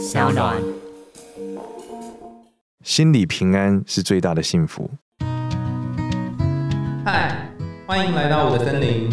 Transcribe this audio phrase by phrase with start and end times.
[0.00, 0.56] 小暖。
[2.82, 4.90] 心里平安是最大的幸福。
[7.04, 7.46] 嗨，
[7.86, 9.10] 欢迎来到我的森林，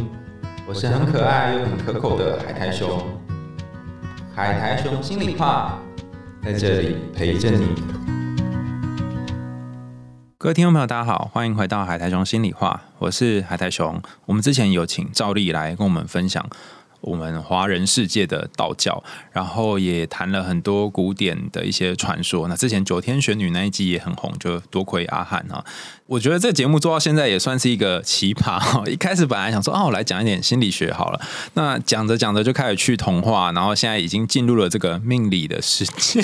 [0.65, 3.03] 我是很可爱又很可口的海苔熊。
[4.33, 5.77] 海苔熊心里话，
[6.41, 7.67] 在这里陪着你。
[10.38, 14.01] 各位听众朋友，大家好，欢迎回到海苔熊心里话，我是海苔熊。
[14.25, 16.49] 我们之前有请赵丽来跟我们分享。
[17.02, 22.48] 我们华人世界的道教，然后也谈了很多古典的一些传说。
[22.48, 25.63] 那之前九天玄女那一集也很红，就多亏阿汉啊。
[26.07, 28.81] 我觉得这节目做到现在也算是一个奇葩哈。
[28.88, 31.20] 一开始本来想说，哦，我来讲一点心理学好了。
[31.54, 36.21] 那讲着讲着就开始去童话，然后现在已经进入了这个命理的世界。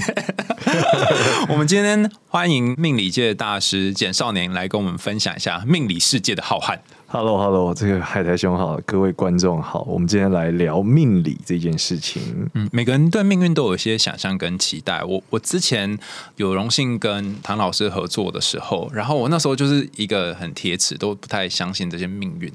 [1.49, 6.80] 我们今天欢迎命理界的大师简少年来跟我们分享一下命理世界的浩瀚。
[7.13, 12.49] Hello，Hello，这个海苔兄好，各位观众好，我们今天来聊命理这件事情。
[12.55, 15.03] 嗯，每个人对命运都有一些想象跟期待。
[15.03, 15.95] 我我之前
[16.38, 22.52] 有荣幸跟唐老师合作的时候，然后我那时候就是一个很铁齿，都不太相信这些命运。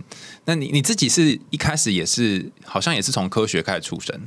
[0.49, 4.19] 那你你自己是一开始也是，好像也是从科学开始出身。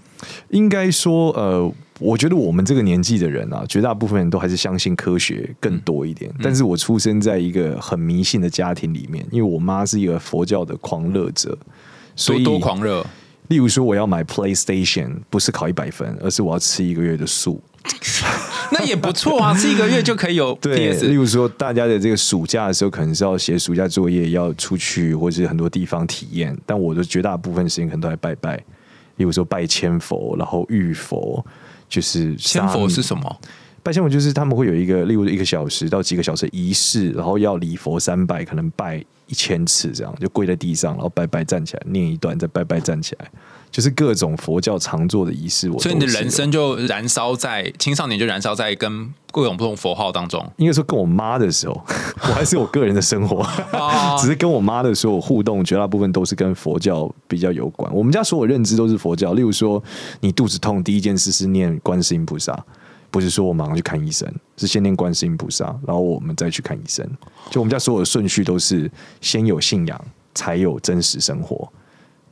[0.51, 1.73] 应该说，呃。
[1.99, 6.33] 我觉得我们这个年纪的人啊，绝大部分人都还是相信科学更多一点。
[6.41, 11.55] 但是我出生在一个很迷信的家庭里面，因为我妈是一个佛教的狂热者，
[12.15, 13.05] 所以多狂热。
[13.49, 17.61] 例如说，我要买 PlayStation，不是考一百分，而是我要吃一个月的素。
[18.71, 20.53] 那也不错啊，吃一个月就可以有。
[20.61, 26.57] 对，例如说，大家的这个暑假的时候，可能是要写暑假作业，要出去或者是很多地方体验。
[26.65, 28.57] 但我的绝大部分时间可能都在拜拜，
[29.17, 31.45] 例如说拜千佛，然后遇佛。
[31.89, 33.37] 就是千佛是什么？
[33.83, 43.31] 拜千佛就是他们会有一个，例如一个小时到几个小时仪式，然后要礼佛三拜，可能拜一千次这样，就跪在地上，然后拜拜站起来念一段，再拜拜站起来，
[43.71, 45.69] 就是各种佛教常做的仪式。
[45.71, 50.45] 我所以你的人生就燃烧在青少年，就燃烧在跟各种不同佛号当中。
[50.57, 51.73] 应该说跟我妈的时候，
[52.29, 53.43] 我还是我个人的生活，
[54.19, 57.91] 只是跟我妈的所有互动，绝大部分都是跟佛教比较有关。
[57.91, 59.81] 我们家所有认知都是佛教，例如说
[60.19, 62.63] 你肚子痛，第一件事是念观世音菩萨。
[63.11, 67.05] 不是说我马上去看医生，是先念观世音菩萨，然后我们再去看医生。
[67.49, 68.89] 就我们家所有的顺序都是
[69.19, 71.71] 先有信仰，才有真实生活，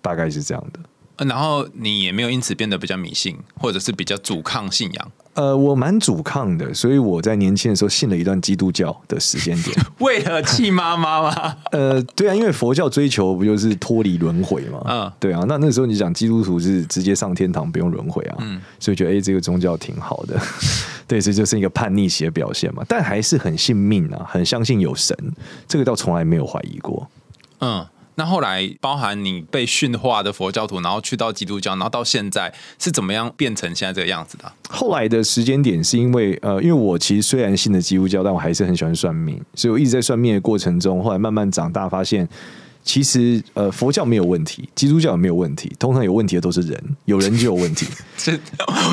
[0.01, 0.79] 大概是这样的。
[1.27, 5.11] 然后你也没有因此变得比较迷信，或者是比较阻抗信仰。
[5.35, 11.55] 呃，我蛮阻抗的，所以我在年轻的时候信了一段基督教的时间点， 为了气妈妈吗？
[11.71, 14.81] 呃，对啊，因为佛教追求不就是脱离轮回嘛？
[14.85, 15.45] 嗯，对啊。
[15.47, 20.37] 那那时候你讲基督徒是直接上天堂，不用轮回啊，嗯，所以觉得哎，这个宗教挺好的，
[21.07, 22.83] 对，这就是一个叛逆期的表现嘛。
[22.87, 25.15] 但还是很信命啊，很相信有神，
[25.67, 27.07] 这个倒从来没有怀疑过。
[27.59, 27.85] 嗯。
[28.19, 34.51] 那后来，包含你被驯化的佛教徒，然后去到基督教，然后到现在是怎么样变成现在这个样子的？
[34.69, 42.27] 后来的时间点是因为，呃，因为我其实虽然信的基督教，但我还是很喜欢算命，所以我一直在算命的过程中，后来慢慢长大，发现
[42.83, 47.87] 其实呃佛教没有问题，基督教也没有问题，通常有问题的都是人，有人就有问题，
[48.17, 48.37] 这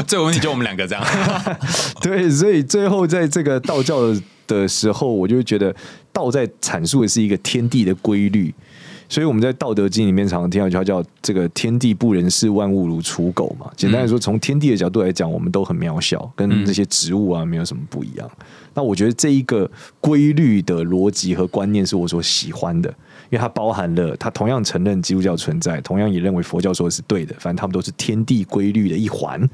[0.06, 1.04] 这个问题就我们两个这样。
[2.00, 4.02] 对，所以最后在这个道教
[4.46, 5.74] 的时候，我就觉得
[6.12, 8.54] 道在阐述的是一个天地的规律。
[9.08, 13.70] 所以我们在《道德经》里面常常听到一句话，叫“这个天地不仁，视万物如刍狗”嘛。
[13.76, 18.28] 简单来说，从天地的角度来讲，我们都很渺小，跟这些植物啊没有什么不一样。
[18.74, 22.90] 那我觉得这一个规律的逻辑和观念是我所喜欢的，
[23.30, 27.34] 因为它包含了它同样承认基督教存在，同样也认为佛教说的是对的。
[27.38, 29.48] 反正他们都是天地规律的一环。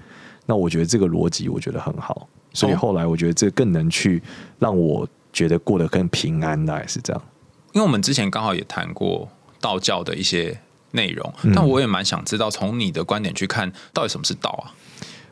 [0.47, 4.21] 那我觉得这个逻辑我觉得很好，所以后来我觉得这更能去
[4.59, 7.23] 让我觉得过得更平安，大概是这样。
[7.73, 9.29] 因为我们之前刚好也谈过。
[9.63, 14.75] 道教的一些内容，但我也蛮想知道，从你的观点去看，到底什么是道啊？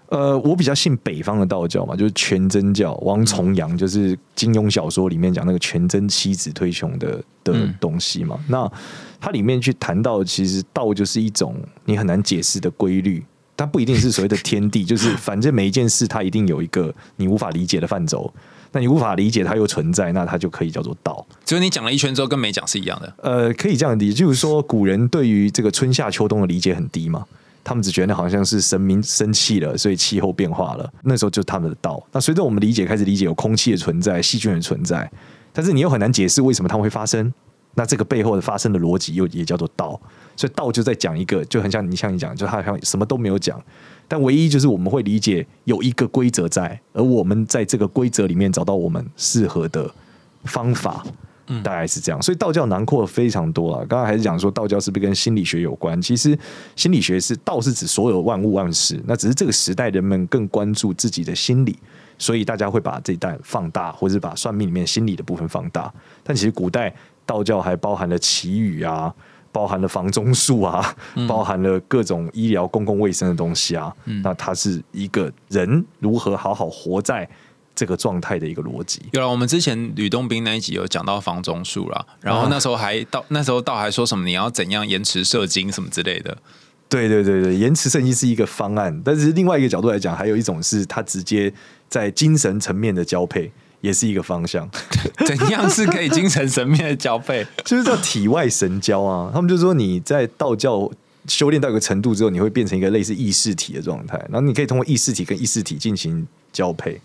[0.09, 8.37] 呃，我比较信北方的道教嘛，就是全真教，王重阳就是金庸小说里面讲那个全真七子推崇的的东西嘛。
[8.49, 8.69] 那
[9.21, 11.55] 它里面去谈到，其实道就是一种
[11.85, 13.25] 你很难解释的规律，
[13.57, 18.33] 它不一定是所谓的天地，就是反正每一件事它一定有一个你无法理解的范畴。
[18.73, 21.27] 那你无法理解它又存在，那它就可以叫做道。
[21.45, 23.13] 只有你讲了一圈之后，跟没讲是一样的。
[23.19, 27.25] 呃，可以这样理解，就是说古人对于这个春夏秋冬的理解很低嘛，
[27.65, 32.01] 他们只觉得好像是神明生气了，所以气候变化了，那时候就是他们的道。
[32.13, 35.11] 那随着我们理解开始理解有空气的存在、细菌的存在，
[35.53, 37.33] 但是你又很难解释为什么它们会发生，
[37.75, 40.01] 那这个背后的发生的逻辑又也叫做道。
[40.37, 43.61] 所以道就在讲一个，就很像你像你讲，就他好像什么都没有讲。
[44.11, 49.89] 但唯一就是我们会理解有一个规则在，而我们在这个规则里面找到我们适合的
[50.47, 51.07] 方法，
[51.63, 52.21] 大概是这样。
[52.21, 53.87] 所以道教囊括非常多啊。
[53.89, 56.03] 刚刚还是讲说道教是不是跟心理学有关？
[56.03, 56.37] 其实
[56.75, 61.79] 心理学是道是指所有万物万事，那只是这个时代人们更关注自己的心理，
[62.19, 65.95] 所以大家会把这一代放大，或者是把算命里面心理的部分放大。
[66.25, 66.93] 但其实古代
[67.25, 69.15] 道教还包含了祈雨啊。
[69.53, 70.95] 包含了房中术啊，
[71.27, 73.93] 包含了各种医疗、公共卫生的东西啊。
[74.23, 77.29] 那它是一个人如何好好活在
[77.75, 79.01] 这个状态的一个逻辑。
[79.13, 86.37] 有了，我们之前吕洞宾那一集有讲到房中术了，然后那时候还到那时候倒还说什么你要怎样延迟射精什么之类的。
[86.89, 91.53] 对对对对，延迟射精是一个方案，但是另外一个角度来讲，还有一种是他直接
[91.89, 93.51] 在精神层面的交配。
[93.81, 94.69] 也是一个方向，
[95.27, 97.47] 怎样是可以精神层面的交配？
[97.65, 99.31] 就是叫体外神交啊。
[99.33, 100.91] 他们就说你在道教
[101.27, 107.01] 修炼到一个程度之后，你会变成一个类似意识体的状态，然后你可以通过意识体跟意识体进行交配。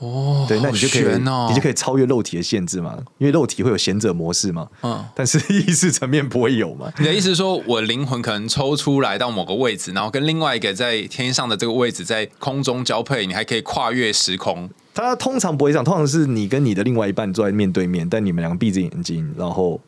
[0.00, 4.68] 哦，对，那你就可以，哦、你就可以超越肉体的限制嘛，因为肉体会有贤者模式嘛。
[4.82, 6.92] 嗯，但是意识层面不会有嘛。
[6.98, 14.70] 你的意思是说我灵魂可能抽出来到某个位置，然后跟另外一个在天上的这个位置在空中交配，你还可以跨越时空。
[15.04, 19.80] 它通常不会这样，通常是你跟你的另外一半坐在面对面，但你们两个闭着眼睛，然后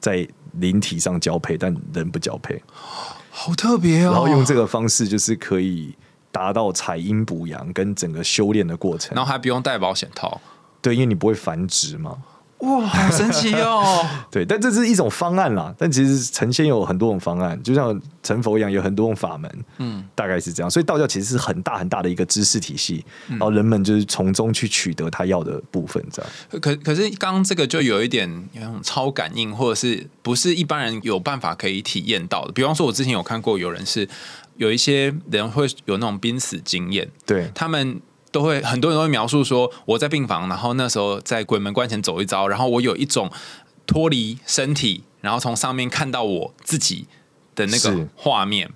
[0.00, 2.60] 在灵体上交配，但人不交配，
[3.30, 4.10] 好特别哦。
[4.10, 5.94] 然后用这个方式，就是可以
[6.32, 10.40] 达到采阴补阳跟整个修炼的过程，然后还不用戴保险套，
[10.82, 12.16] 对，因为你不会繁殖嘛。
[12.60, 14.02] 哇，好神奇哦！
[14.32, 15.74] 对，但这是一种方案啦。
[15.76, 19.64] 但其实成仙有很多种方案，就像成佛一样，有很多种法门。
[19.76, 20.70] 嗯，大概是这样。
[20.70, 26.02] 所以道教其实是很大很大的一个知识体系，然后人们就是从中去取得他要的部分。
[26.10, 26.30] 这样。
[26.60, 32.52] 可可是，刚刚这个就有一点那种超感应，或者是不是一般人有办法可以体验到的？
[32.52, 34.08] 比方说，我之前有看过有人是
[34.56, 38.00] 有一些人会有那种濒死经验，对他们。
[38.36, 43.32] 都会很多人都会描述说，我在病房，然后那时候在鬼门关前走一遭，然后我有一种
[43.86, 47.06] 脱离身体，然后从上面看到我自己
[47.54, 48.70] 的那个画面。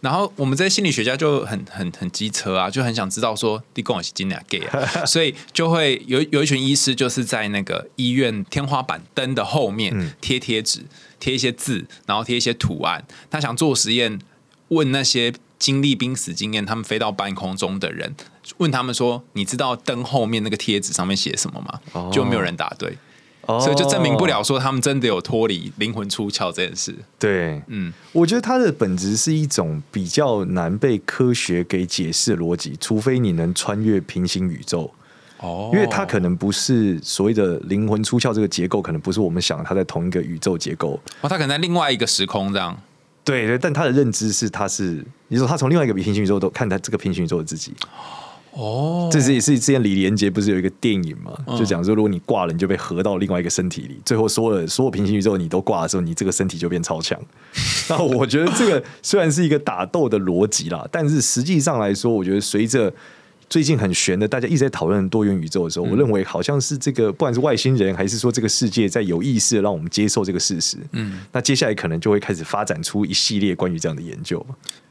[0.00, 10.86] 然后我们这些心理学家就很很很机车啊，就很想知道说，你跟我是今年 gay，啊 所以就会有有一群医师就是在那个医院天花板灯的后面贴贴纸，
[11.20, 13.04] 贴一些字，然后贴一些图案。
[13.30, 14.18] 他想做实验，
[14.68, 18.14] 问那些经历濒死经验、他们飞到半空中的人。
[18.58, 22.96] 问他们说：“你知道灯后面那个贴纸上面写什么吗？”就没有人答对，
[23.46, 26.94] 所以就证明不了说他们真的有脱离灵魂出窍这件事。
[27.18, 34.92] 对，嗯，我觉得它的本质是一种比较难被科学给解释的逻辑，除非你能穿越平行宇宙。
[35.38, 41.00] 哦，因为它可能不是所谓的灵魂出窍这个结构，可能不是我们想它在同一个宇宙结构。
[41.20, 42.76] 哦，它可能在另外一个时空这样。
[43.24, 47.72] 对对，但他的认知是，他是你说他从另外一个平行宇宙都看他这个平行宇宙的自己。
[48.52, 51.36] 哦，这是也是之前李连杰不是有一个电影嘛？
[51.56, 57.18] 就讲说，如果你挂了，你就被合到另外一个身体里，最后所有所有平行宇宙你都挂的时候，你这个身体就变超强。
[57.88, 62.92] 那我觉得这个虽然是一个打斗的逻辑啦，但是实际上来说，我觉得随着。
[63.48, 70.78] 最近很悬的，大家一直在讨论多元宇宙的时候，我认为好像是这个，不管是外星人还是说这个世界在有意识的让我们接受这个事实。
[70.92, 74.42] 嗯，那接下来可能就会开始发展出一系列关于这样的研究。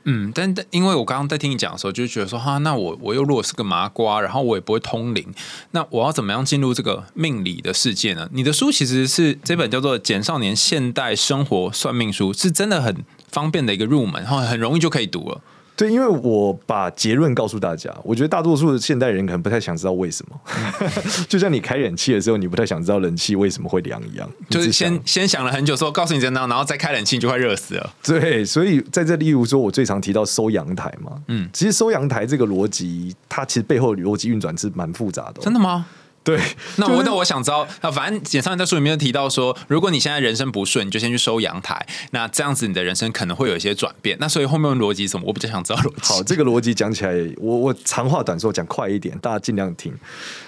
[0.03, 5.27] 嗯，但但因为我刚刚在听你讲的时候，就觉得说哈，那我我又如果是个麻瓜，然后我也不会通灵，
[5.71, 8.27] 那我要怎么样进入这个命理的世界呢？
[8.33, 15.41] 你的书其实是这本叫做《简少年现代生活算命书》，是真的很方便的一个入门，然后很容易就可以读了。
[15.81, 20.39] 对，因为我把结论告诉大家，我觉得大多数的现代人可能不太想知道为什么。
[21.27, 27.93] 就像你开冷气的时候，你不太想知道冷气为什么会凉一样，就是先先想了很久，说告诉你怎样，然后再开冷气就快热死了。
[28.03, 35.41] 对，所以在这例如说，我最常提到收阳台嘛，嗯，其实收阳台这个逻辑，它其实背后逻辑运转是蛮复杂的。
[35.41, 35.87] 真的吗？
[36.23, 36.39] 对，
[36.77, 44.15] 那我那我想知道，那反正简上在书里面提到说，如果你现在人生不顺，你就先去收阳台，那这样子你的人生可能会有一些转变。
[44.19, 46.01] 那所以后面逻辑什么，我比较想知道逻辑。
[46.01, 49.91] 好，这个逻辑讲起来，我我长话短说，讲快一点，大家尽量听。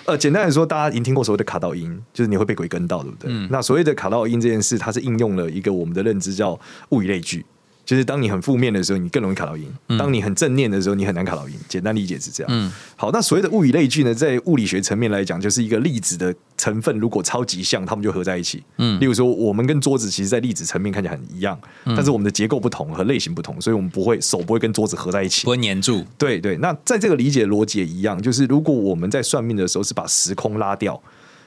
[0.06, 3.32] 呃，简单来说，大家已经听过所谓的卡到音，就是你会被鬼跟到，对不对？
[3.32, 7.44] 嗯那所谓的卡到音这件事，它是应用了一个我们的认知叫物以类聚。
[7.86, 9.66] 就是当你很负面的时候，你更容易卡到音；
[9.98, 11.56] 当你很正念的时候，你很难卡到音。
[11.68, 12.72] 简单理解是这样。
[12.96, 18.64] 好，那所谓的物以类聚呢，在物理学层面来讲，就是一个粒子的成分如果超级像，它们就合在一起。
[18.78, 26.06] 嗯，例如说，我们跟桌子其实，在粒子层面看起来很一样，但是我们的结构不同和类型不同，所以我们不会手不会跟桌子合在一起，不会粘住。
[26.18, 31.02] 对对，那在这个理解逻辑也一样，就是如果我们在算命的时候是把时空拉掉。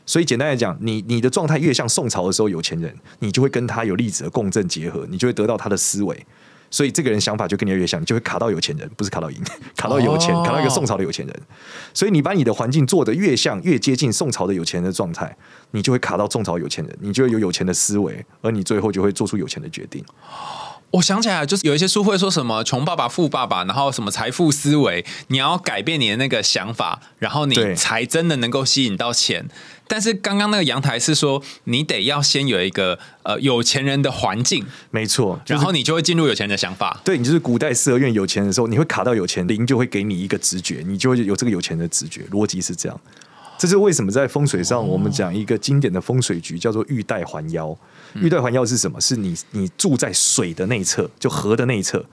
[0.07, 6.27] 所以简单来讲，你你的状态越像宋朝的时候有钱人，你就会跟他有粒子的共振结合，你就会得到他的思维。
[6.69, 9.41] 所以这个人想法就跟你越像，你就会卡到有钱人，不是卡到赢，
[9.77, 11.43] 卡到有钱，哦卡到一个宋朝的有钱人。
[11.95, 15.37] 所以你把你的环境做得越像，越接近宋朝的有钱人的状态，
[15.71, 20.05] 你就会卡到宋朝有钱人，你就会有有钱的思维，而你最后就会做出有钱的决定。
[20.93, 29.49] 我想起来，就是有一些书会说什么“穷爸爸、富爸爸”，然后什么财富思维，你要改变你的那个想法，然后你才真的能够吸引到钱。
[29.89, 37.01] 但是刚刚那个阳台是说，你得要先有一个呃有钱人的环境，没错，就是然后你就会进入有钱人的想法。
[37.05, 43.01] 对你就是古代四合院有钱人的时候，你会卡到有钱，灵就会给你一个直觉，你就会有这个有钱的直觉，逻辑是这样。
[43.59, 47.75] 这是为什么在风水上，我们讲一个经典的风水局叫做玉带环腰。
[48.15, 49.01] 玉带环腰是什么？
[49.01, 52.05] 是你你住在水的内侧，就河的内侧。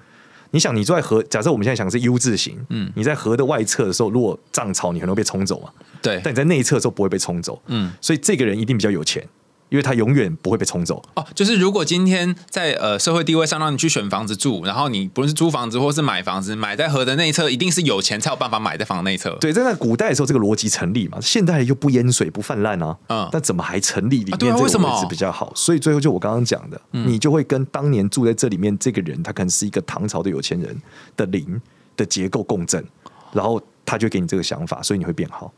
[0.53, 5.69] 你想，你住在河，假设我们现在想是 U 字形，嗯，你在河的外侧的时候，如果涨潮，你可能会被冲走嘛。
[5.99, 9.27] 对，但你在内侧的时候不会被冲走，嗯嗯，所以这个人一定比较有钱，
[9.73, 11.01] 因为他永远不会被冲走。
[11.15, 19.35] 哦，就是如果今天在呃社会地位上让你去选房子住，然后你不论是租房子或是买房子，买在河的内侧，一定是有钱才有办法买在房的内侧。
[19.41, 21.17] 对，在那古代的时候，这个逻辑成立嘛？
[21.19, 25.51] 现代又不淹水不泛滥啊，嗯但怎么还成立里面这个啊为什么位置比较好？
[25.55, 30.79] 所以最后就我刚刚讲的，你就会跟当年住在这里面这个人，他可能是一个唐朝的有钱人
[31.17, 31.59] 的灵
[31.97, 32.85] 的结构共振，
[33.31, 35.51] 然后他就给你这个想法，所以你会变好。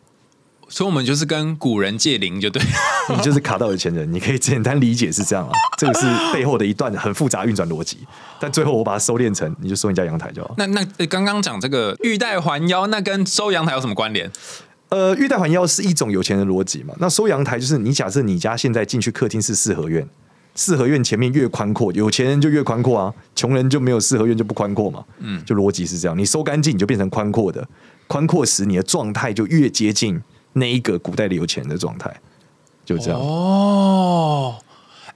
[0.67, 2.61] 所以我们就是跟古人借灵，就对。
[3.15, 7.99] 你就是卡到有钱人，你可以简单理解是这样啊， 这个是背后的一段很复杂运转逻辑，
[8.39, 10.55] 但最后我把它收敛成，你就收你家阳台就好。
[10.57, 14.31] 那那呃刚刚讲这个玉带环腰，那跟收阳台有什么关联？
[14.89, 16.93] 呃，玉带环腰是一种有钱人的逻辑嘛？
[16.99, 20.07] 那收阳台就是你假设你家现在进去客厅是四合院，
[20.55, 25.03] 四合院前面越宽阔，有钱人就越宽阔啊，穷人就没有四合院就不宽阔嘛。
[25.19, 27.67] 嗯，就逻辑是这样，你收干净你就变成宽阔的，
[28.07, 30.21] 宽阔时你的状态就越接近
[30.57, 32.19] 那一个古代的有钱人的状态，
[32.83, 33.19] 就这样。
[33.19, 34.57] 哦，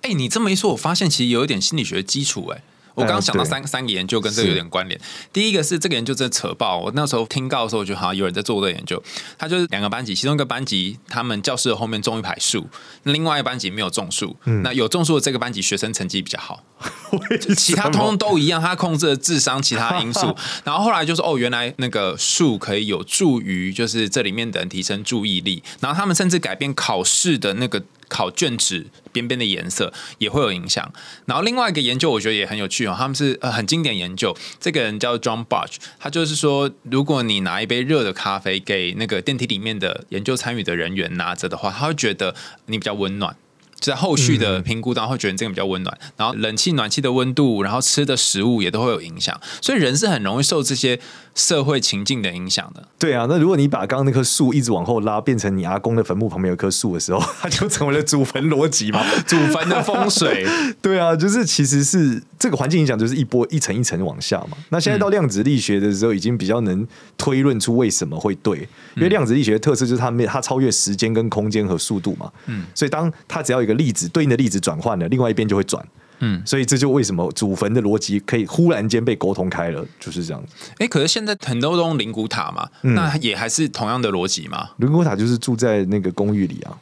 [0.01, 2.62] 哎、你这么一说，我发现其实有一点心理学基础哎。
[3.00, 5.00] 我刚刚想到三三个研究跟这个有点关联。
[5.32, 9.01] 第一个是这个研究真的扯爆，我那时候听到的时候，我觉得好像有人在做这个研究。
[9.38, 12.68] 他就是两个班级，其中一个班级他们教室的后面种一排树，
[13.03, 14.36] 另外一个班级没有种树。
[14.46, 16.63] 嗯那有种树的这个班级学生成绩比较好，
[17.56, 20.36] 其他通通都一样，他控制了智商其他因素。
[20.65, 27.82] 然后后来就是哦，原来那个树可以有助于就是这里面的人提升注意力，然后他们甚至改变考试的那个。
[28.09, 30.91] 考卷纸边边的颜色也会有影响。
[31.25, 34.35] 然后另外一个研究我觉得也很有趣哦，他们是呃很经典研究。
[34.59, 42.35] 这个人叫 John Barch，他就是说，如果你拿一杯热的咖啡给那个电梯里面的研究参与的人员拿着的话，他会觉得
[42.65, 43.35] 你比较温暖。
[43.79, 50.99] 就在后续的评估当中会觉得这个比较温暖，然后冷气、暖气的温度，然后吃的食物也都会有影响，所以人是很容易受这些
[51.36, 52.88] 社会情境的影响的。
[52.98, 59.03] 对啊，那如果你把刚刚那棵树一直往后拉，变成你阿公的坟墓旁边有棵树的时候，它就成为了祖坟逻辑嘛？
[59.25, 60.45] 祖坟的风水，
[60.81, 64.57] 对啊，就是其实是这个环境影响，就是一波一层一层往下嘛。
[64.69, 66.86] 那现在到量子力学的时候，已经比较能
[67.17, 72.31] 推论出为什么会对，因为量子力学的特色就是它没它超越时间跟空间和速度嘛。
[72.48, 75.83] 嗯，所以当它只要有一个粒子对应的粒子转换了，另外一边就会转。
[76.19, 80.53] 嗯，所以这就为什么祖坟的逻辑可以忽然间被沟通开了，就是这样子。
[80.77, 86.77] 哎，可是现在很多都用灵骨塔嘛，那也还是同样的逻辑嘛，灵骨塔就是住在那个公寓里啊，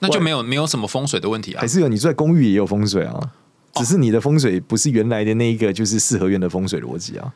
[0.00, 1.66] 那就没有没有什么风水的问题啊还。
[1.66, 3.18] 是有你住在公寓也有风水啊，
[3.74, 7.32] 只是你的风水不是原来的那一个就是四合院的风水逻辑啊。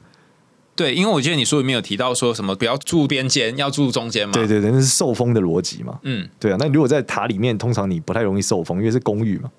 [0.77, 4.33] 对，因为我记得你书里面有提到说什么不要住边间，要住中间嘛。
[4.33, 5.99] 对对对，那是受风的逻辑嘛。
[6.05, 9.51] 嗯，对啊，那如果在塔里面，通常你不太容易受风，因为是公寓嘛。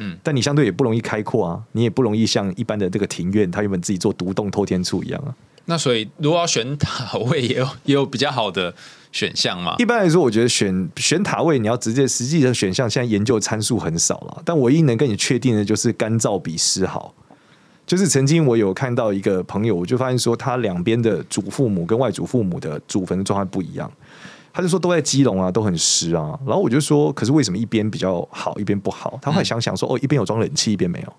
[0.00, 5.34] 嗯，但你相对也不容易开阔啊，你也不容易像一般的这个庭院，它原本自己做独栋透天处一样啊。
[5.66, 8.74] 那所以如果要选塔位， 也有也有比较好的
[9.12, 9.74] 选项嘛。
[9.78, 14.42] 一般来说，我觉得选选塔位，你要直接实际的选项，现在研究参数很少了。
[14.44, 17.12] 但唯一能跟你确定的就是干燥比湿好。
[17.86, 23.90] 就是曾经我有看到一个朋友，我就发现说他两边的祖父母跟外祖父母的祖坟的状态不一样。
[24.58, 26.36] 他就说都在基隆啊，都很湿啊。
[26.44, 29.16] 然后我就说，可是为什么一边比较好，一边不好？
[29.22, 31.12] 他后来想想说，哦，一边有装冷气，一边没有，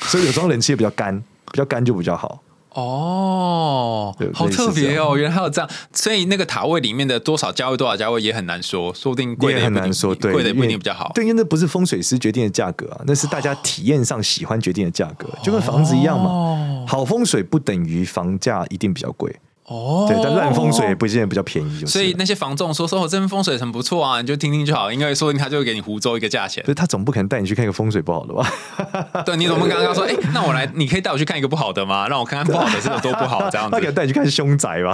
[0.08, 1.22] 所以有装冷气的比较干，
[1.52, 2.40] 比较干就比较好。
[2.72, 5.18] 哦，好特别哦！
[5.18, 11.12] 原来还有这样，所以那个塔位里面的多少价位多少价位也很难说，说不定贵的也很难说，对，贵的不一定比较好。
[11.14, 16.30] 对，因为那不是风水师决定的价格啊，那是大家体验上喜欢决定的价格，就跟房子一样嘛。
[16.30, 19.34] 哦好风水不等于房价一定比较贵，
[19.66, 21.92] 哦对，但烂风水也不见得比较便宜，就是。
[21.92, 28.48] 所以那些房仲说说我这边风水很不错啊，你就听听就好，因为说不定他就会给你湖州一个价钱所以他总不可能带你去看一个风水不好的吧？
[29.26, 30.04] 对，你怎么刚刚说？
[30.04, 32.06] 哎、那我来，你可以带我去看一个不好的吗？
[32.06, 33.86] 让我看看不好的是有多不好，这样子他可。
[33.86, 34.92] 能带你去看凶宅吧？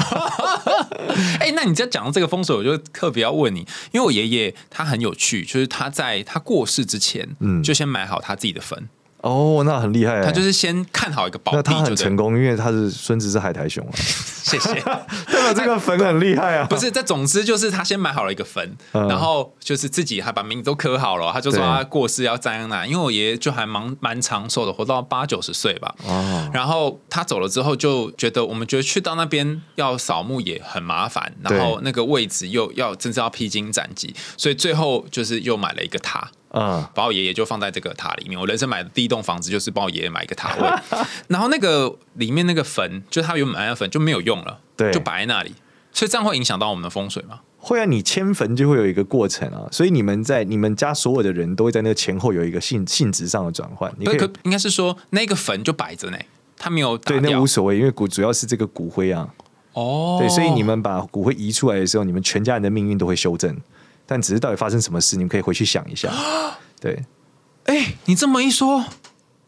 [1.41, 3.61] 哎、那你在讲到这个风水，我就特别要问你，
[3.91, 8.89] 因为我爷爷他很有趣，就是他在他过世之前，嗯就先买好他自己的坟。
[9.23, 11.97] 哦，那很厉害欸，他就是先看好一个宝那他地就对了。
[11.97, 14.75] 很成功，因为他是孙子是海苔熊啊， 谢谢。
[14.75, 16.67] 代表这个坟很厉害啊。
[16.71, 25.95] 不是，这总之就是他先买好了一个坟，嗯然后就是自己还把名字都刻好了，他就说他过世要在哪，因为我爷爷就还蛮蛮长寿的，活到八九十岁吧。
[26.05, 36.29] 哦，然后他走了之后，就觉得我们觉得去到那边要扫墓也很麻烦，然后那个位置又要真是要披荆斩棘，所以最后就是又买了一个塔。
[36.55, 38.39] 嗯，把我爷爷就放在这个塔里面。
[38.39, 45.55] 我人生买的第一栋房子就是帮我爷爷买一个塔位， 然后那个里面那个坟，就他原本买的坟就没有用了，对就摆在那里。
[45.93, 47.41] 所以这样会影响到我们的风水吗？
[47.59, 53.93] 会啊，你迁坟就会有一个过程啊，所以你们在你们家所有的人都会在那个前后有一个性性质上的转换。
[54.05, 56.19] 可可应该是说那个坟就摆着呢，
[56.57, 59.29] 他没有对，那无所谓，因为骨主要是这个骨灰啊，
[59.75, 60.17] 哦。
[60.19, 63.57] 对，所以你们把骨灰移出来的时候，你们全家人的命运都会修正。
[64.07, 66.11] 但只是到底发生什么事，你们可以回去想一下。
[66.81, 67.05] 对，
[67.65, 68.85] 哎、你这么一说，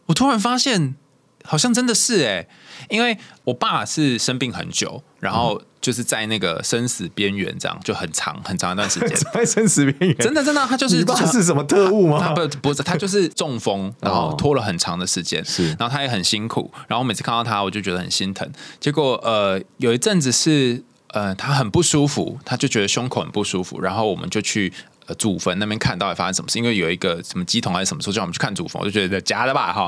[0.05, 0.95] 我突然发现
[1.43, 2.47] 好像真的是哎、
[2.89, 9.09] 因为我爸是生病很久，然后就是在那个生死边缘，这样就很长很长一段时间。
[9.33, 12.33] 在生死边缘，真的真的，他就是你爸是什么特务他吗？
[12.33, 18.49] 不不是，他就是中风，然后哦拖了很长的时间，是然后他也很辛苦，然后每次看到他，我就觉得很心疼。
[18.79, 20.83] 结果呃，有一阵子是
[21.15, 24.71] 呃，他很不舒服，他就觉得胸口很不舒服，然后我们就去。
[25.07, 26.57] 呃，祖坟那边看到底发生什么事？
[26.57, 29.87] 因为有一个什么鸡桶还是什么时候叫我们去看祖坟，我就觉得假的吧哈。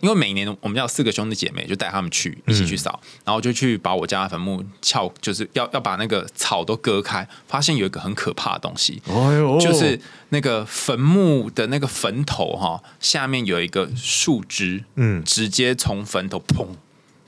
[0.00, 16.66] 因为每年我们要四个兄弟姐妹，就带他们去一起去扫，然后就去把我家的坟墓撬，就是要要把那个草都割开，发现有一个很可怕的东西，哎呦，就是那个坟墓的那个坟头哈，下面有一个树枝，嗯直接从坟头砰，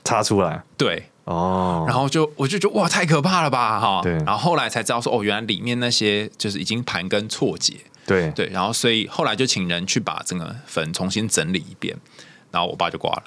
[0.03, 4.13] 插出来对，哦，然后就我就觉得哇，太可怕了吧哈，对。
[4.13, 7.75] 然后后来才知道说哦，原来里面那些就是已经盘根错节，
[8.05, 8.31] 对。
[8.31, 11.95] 对，然后所以后来就请人去把整个坟重新整理一遍，
[12.51, 13.23] 然后我爸就挂了。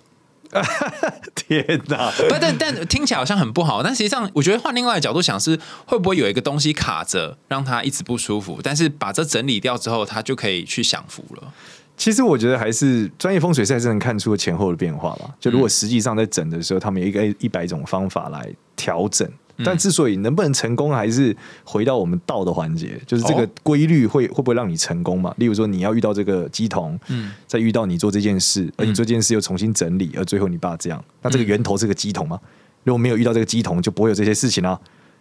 [1.34, 11.52] 天哪，不，但但听起来好像很不好，但实际上我觉得换另外的角度想是，会不会有一个东西卡着，让他一直不舒服，但是把这整理掉之后，他就可以去享福了。
[11.96, 15.34] 其实我觉得还是专业风水师还是能看出前后的变化吧。
[15.38, 19.28] 就如果实际上在整的时候，他们有一个一百种方法来调整。
[19.64, 25.32] 但之所以能不能成功，还是回到我们道的环节，就是这个哦规律会会不会让你成功嘛？
[25.38, 32.37] 例如说，你要遇到这个鸡童，嗯，再遇到你做这件事，而你做这件事又重新整理，而最后你爸这样，那这个源头是个鸡童吗？
[32.83, 34.76] 如果没有遇到这个鸡童，就不会有这些事情啊。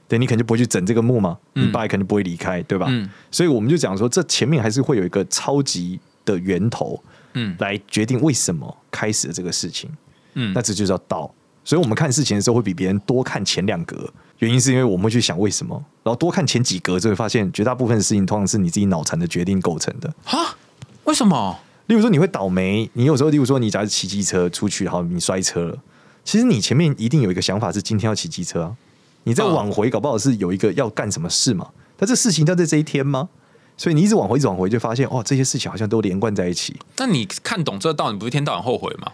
[0.07, 2.87] 对你肯定不会去整这个墓嘛，你爸也肯定不会离开，对吧？
[2.89, 7.01] 嗯所以我们就讲说，这前面还是会有一个超级的源头，
[7.33, 9.89] 嗯来决定为什么开始了这个事情。
[10.35, 11.33] 嗯那这就叫道。
[11.65, 20.13] 所以我们看事情的时候会比别人多看前两格，原因是因为我们会去想为什么，然后多看前几格，就会发现绝大部分的事情通常是你自己脑残的决定构成的。
[20.25, 20.57] 哈？
[21.05, 21.57] 为什么？
[21.87, 25.77] 例如说你会倒霉，你有时候例如说你假如骑机车出去，好你摔车了，
[26.25, 28.75] 其实你前面一定有一个想法是今天要骑机车啊，
[29.23, 33.29] 你再嗯往回搞不好是有一个要干什么事嘛，但这事情要在这一天吗？
[33.75, 36.75] 所以你一直往回，一直往回，就发现哦，这些事情好像都连贯在一起。
[36.97, 39.11] 那你看懂这个道，你不是一天到晚后悔吗？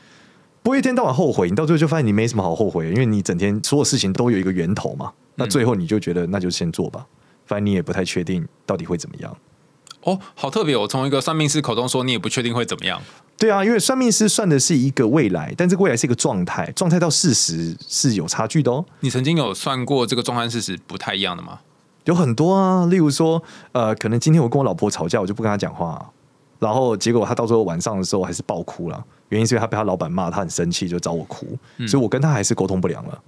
[0.62, 5.12] 不会一天到晚后悔，你到最后就发现你没什么好后悔的，因为你整天所有事情都有一个源头嘛。
[5.36, 7.06] 那最后你就觉得那就先做吧，
[7.46, 9.36] 反正你也不太确定到底会怎么样。
[10.04, 10.76] 哦，好特别！
[10.78, 13.02] 我从一个算命师口中说，你也不确定会怎么样。
[13.38, 18.86] 对啊，因为算命师算的是一个未来，但这个未来是一个状态，状态到事实是有差距的哦。
[19.00, 21.60] 你曾经有算过这个状态事实不太一样的吗？
[22.10, 23.42] 有很多啊，例如说，
[23.72, 26.04] 呃，可能今天我跟我老婆吵架，我就不跟她讲话、
[26.58, 31.46] 然后结果她到时候晚上的时候还是爆哭了，原因是因为她被她老板骂，她很生气，就找我哭，
[31.88, 33.22] 所以我跟她还是沟通不良了。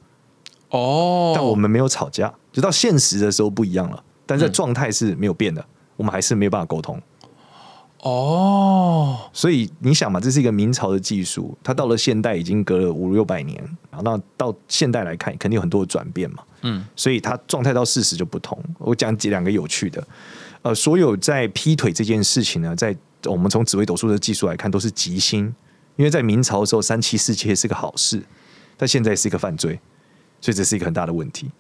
[0.71, 5.63] 哦，但我们没有吵架，就到现实的时候不一样了，但是嗯状态是没有变的，
[5.95, 6.99] 我们还是没有办法沟通。
[8.03, 13.57] 哦，所以你想嘛，这是一个明朝的技术，它到了现代已经隔了五六百年，
[13.91, 16.43] 然后那到现代来看，肯定有很多的转变嘛。
[16.63, 18.59] 嗯，所以它状态到事实就不同。
[18.79, 20.03] 我讲几两个有趣的，
[20.63, 25.53] 呃，所有在劈腿这件事情呢，在我们从紫微斗数的技术来看，都是吉星，
[25.95, 28.23] 因为在明朝的时候，三妻四妾是个好事，
[28.77, 29.79] 但现在是一个犯罪，
[30.39, 31.51] 所以这是一个很大的问题。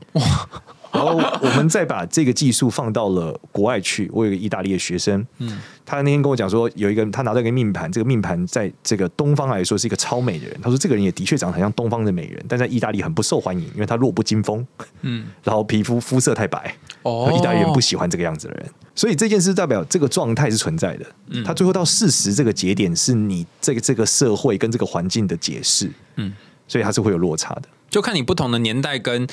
[0.91, 4.09] 然后我们再把这个技术放到了国外去。
[4.13, 10.59] 我有个意大利的学生，嗯，他那天跟我讲说，有一个他拿到一个命盘，这个命盘在这个东方来说是一个超美的人。
[10.61, 14.65] 他说这个人也的确长得很像东方的美人，但在意大利很不受欢迎，因为他弱不禁风，
[15.01, 18.65] 嗯，然后皮肤肤色太白，哦意大利人不喜欢这个样子的人。
[18.93, 21.05] 所以这件事代表这个状态是存在的。
[21.29, 26.33] 嗯他最后到事实这个节点，是你这个这个社会跟这个环境的解释，嗯，
[26.67, 27.63] 所以它是会有落差的。
[27.89, 29.27] 就看你不同的年代跟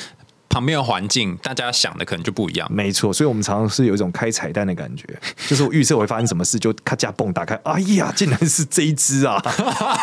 [0.48, 2.66] 旁边的环境，大家想的可能就不一样。
[2.72, 5.04] 没错，所以我们常常是有一种开彩蛋的感觉，
[5.46, 9.40] 就是我预测会发生什么事，就咔嚓蹦打开，哎呀，竟然是这一只啊！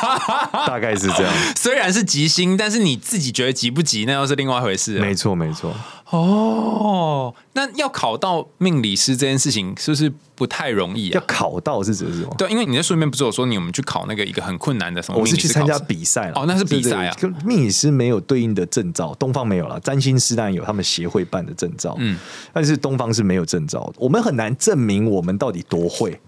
[0.67, 1.33] 大概是这样。
[1.55, 4.99] 虽然是吉星，但是你自己觉得吉不吉，那又是另外一回事。
[4.99, 5.75] 没错，没错。
[6.11, 11.15] 哦，那要考到命理师这件事情，是不是不太容易啊？
[11.15, 12.35] 要考到是指什么？
[12.37, 15.19] 对，因为你在书里面不是有说你我们去考那个一个很困难的什么？
[15.19, 16.33] 我是去参加比赛了。
[16.35, 17.15] 哦，那是比赛啊。
[17.19, 22.19] 跟命理师没有对应的证照，东方没有了，占星师当然有他们协会办的证照，嗯，
[22.53, 26.19] 但是东方是没有证照的，我们很难证明我们到底多会。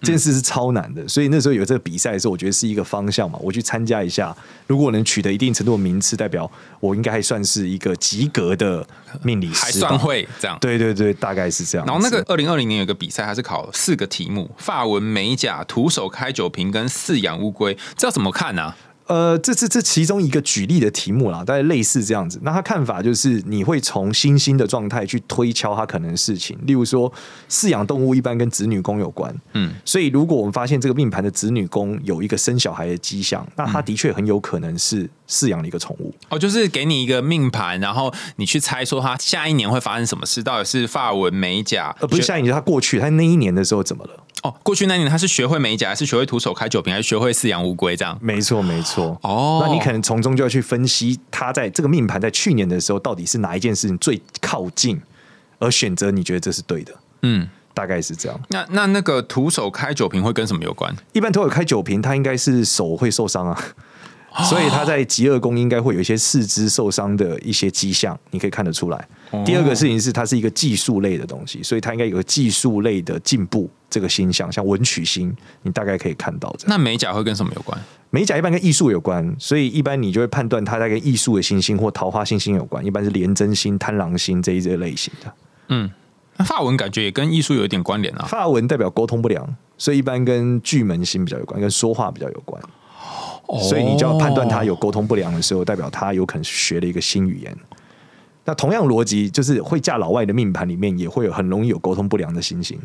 [0.00, 4.34] 这件事是超难的，所以那时候有这个比赛的时候，我觉得是一个方向嘛，我去参加一下。
[4.66, 8.86] 如果能取得一定程度的名次，代表我应该还算是一个及格的
[9.22, 10.56] 命理师，还算会这样。
[10.60, 11.86] 对对对，大概是这样。
[11.86, 18.74] 然后那个二零二零年有个比赛，它是考四个题目：发文、美甲、徒手开酒瓶跟饲养乌龟，这要怎么看呢？
[19.10, 22.38] 呃，这这这其中一个举例的题目啦，大概类似这样子。
[22.44, 26.56] 那他看法就是，你会从星星的状态去推敲它可能事情。
[26.64, 27.12] 例如说，
[27.48, 36.14] 饲养动物一般跟子女宫有关，嗯，所以如果我们发现这个命盘的子女宫有一个生小孩的迹象，那他的确很有可能是饲养了一个宠物。
[36.28, 44.10] 哦，就是给你一个命盘，然后你去猜说他下一年会发生什么事，到底是发纹美甲，而不是下一年，他过去他那一年的时候怎么了？
[44.42, 47.94] 哦，过去那年他是学会美甲，还是学会徒手开酒瓶，还是学会饲养乌龟？
[47.94, 48.18] 这样？
[48.22, 49.18] 没错，没错。
[49.22, 55.00] 哦，那你可能从中就要去分析他在这个命盘在去年的时候到底是哪一件事情最靠近，
[55.58, 56.94] 而选择你觉得这是对的。
[57.22, 58.40] 嗯，大概是这样。
[58.48, 60.94] 那那那个徒手开酒瓶会跟什么有关？
[61.12, 63.62] 一般徒手开酒瓶，他应该是手会受伤啊。
[64.48, 69.08] 所以他在极恶宫应该会有一些四肢受伤的一些迹象，你可以看得出来。
[69.44, 76.54] 第二个事情是，它是一个技术类的东西，所以它应该有个技术类的进步这个星象，像文曲星，你大概可以看到。
[76.66, 77.76] 那美甲会跟什么有关？
[78.10, 85.32] 美甲一般跟艺术有关，所以一般你就会判断它在跟艺术的星星或桃花星星有关，一般是廉贞星、贪狼星这一类类型的。
[85.68, 85.90] 嗯，
[86.36, 88.26] 那发文感觉也跟艺术有一点关联啊。
[88.28, 92.60] 发文代表沟通不良，所以一般跟巨门星比较有关，跟说话比较有关。
[93.58, 97.56] 所以你就要判断他有沟通不良的时候，代表他有可能学了一个新语言。
[98.44, 102.78] 那同样逻辑，就是会嫁老外的命盘里面也会有很容易有沟通不良的星星，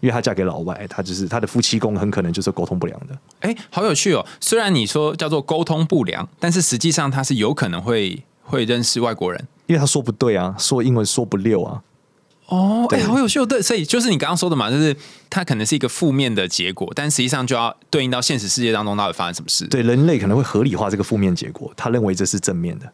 [0.00, 3.16] 因为她嫁给老外，她就是她的夫妻宫很可能就是沟通不良的。
[3.40, 4.26] 哎，好有趣哦！
[4.40, 11.82] 虽然你说叫做沟通不良，但是实际上他是有可能会会认识外国人，因为他说不对啊，说英文说不溜啊。
[12.46, 13.44] 哦，哎，好有趣！
[13.46, 14.96] 对，所以就是你刚刚说的嘛，就是
[15.28, 19.66] 它可能是一个负面的结果，但实际上就要对应到现实世界当中到底发生什么事。
[19.66, 22.86] 对，人类可能会合理化这个负面结果，他认为这是正面的。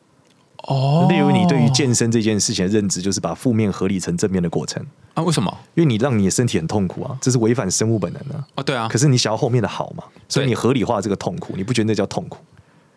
[0.68, 4.80] 哦，例如你对于健身这件事情的认知，就是把负面合理成正面的过程
[5.12, 5.22] 啊？
[5.22, 5.52] 为什么？
[5.74, 8.44] 因为你让你的身体很痛苦啊，这是违反生物本能的。
[8.54, 8.88] 哦，对啊。
[8.88, 10.04] 可是你想要后面的好嘛？
[10.28, 12.38] 所以你合理化这个痛苦，你不觉得那叫痛苦？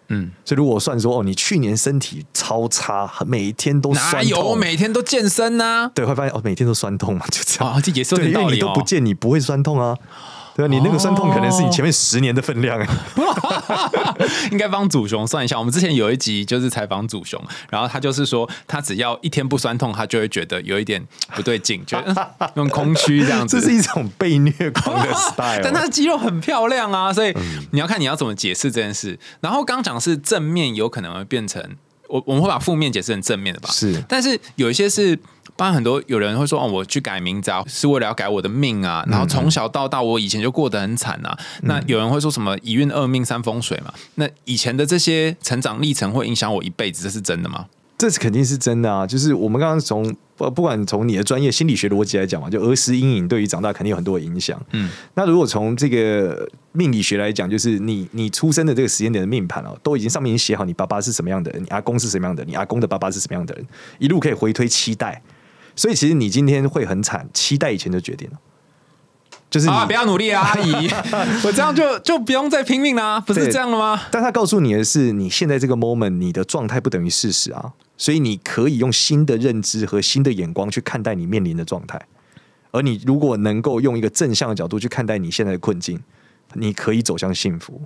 [0.10, 5.92] 嗯，所以如果算说哦，你去年身体超差，每天都哪有每天都健身呢？
[5.94, 7.82] 对，会发现哦，每天都酸痛嘛，就这样。
[7.82, 8.52] 这也是有道理哦。
[8.54, 9.98] 你都不见，你不会酸痛啊。
[10.56, 12.88] 对啊，你那个酸痛可能是你前面十年的分量哎，
[14.52, 15.60] 应该帮祖雄算一下。
[15.60, 23.60] 我们之前有一集就是采访祖雄，然后他就是说，他只要一天不酸痛，他就会觉得有一点不对劲， 觉得用空虚这样子。
[23.60, 27.36] 这是一种被虐狂的 style， 但他的肌肉很漂亮啊，所以
[27.72, 29.20] 你要看你要怎么解释这件事。
[29.42, 31.62] 然后刚讲是正面，有可能会变成
[32.08, 33.70] 我我们会把负面解释成正面的吧？
[33.74, 35.20] 是，但是有一些是。
[35.58, 39.06] 不然很多有人会说哦，我去改名字啊，是为了要改我的命啊。
[39.08, 41.38] 然后从小到大，我以前就过得很惨啊。
[41.62, 43.94] 那有人会说什么“一运二命三风水”嘛？
[44.16, 47.68] 那以前的这些成长历程会影响我一辈子，这是真的吗？
[47.98, 49.08] 这是肯定是真的啊！
[49.08, 54.62] 就是我们刚刚从不不管从你的专业心理学逻辑来讲嘛，就儿时阴影对于长大肯定有很多的影响。
[54.74, 63.66] 嗯，那如果从这个命理学来讲，就是你你出生的这个时间点的命盘哦，都已经上面已经写好，你爸爸是什么样的人，你阿公是什么样的，你阿公的爸爸是什么样的人，
[63.98, 65.22] 一路可以回推七代。
[65.76, 68.38] 所以其实你今天会很惨，期待以前就决定了，
[69.50, 70.90] 就是啊，不要努力啊，阿姨，
[71.44, 74.02] 我这样就就不用再拼命啦，不是这样了吗？
[74.12, 82.02] 但他告诉你的是，你现在这个 moment，你的状态不等于事实啊，所以你可以用新的认知和新的眼光去看待你面临的状态，
[82.72, 86.02] 而你如果能够用一个正向的角度去看待你现在的困境，
[86.54, 87.82] 你可以走向幸福，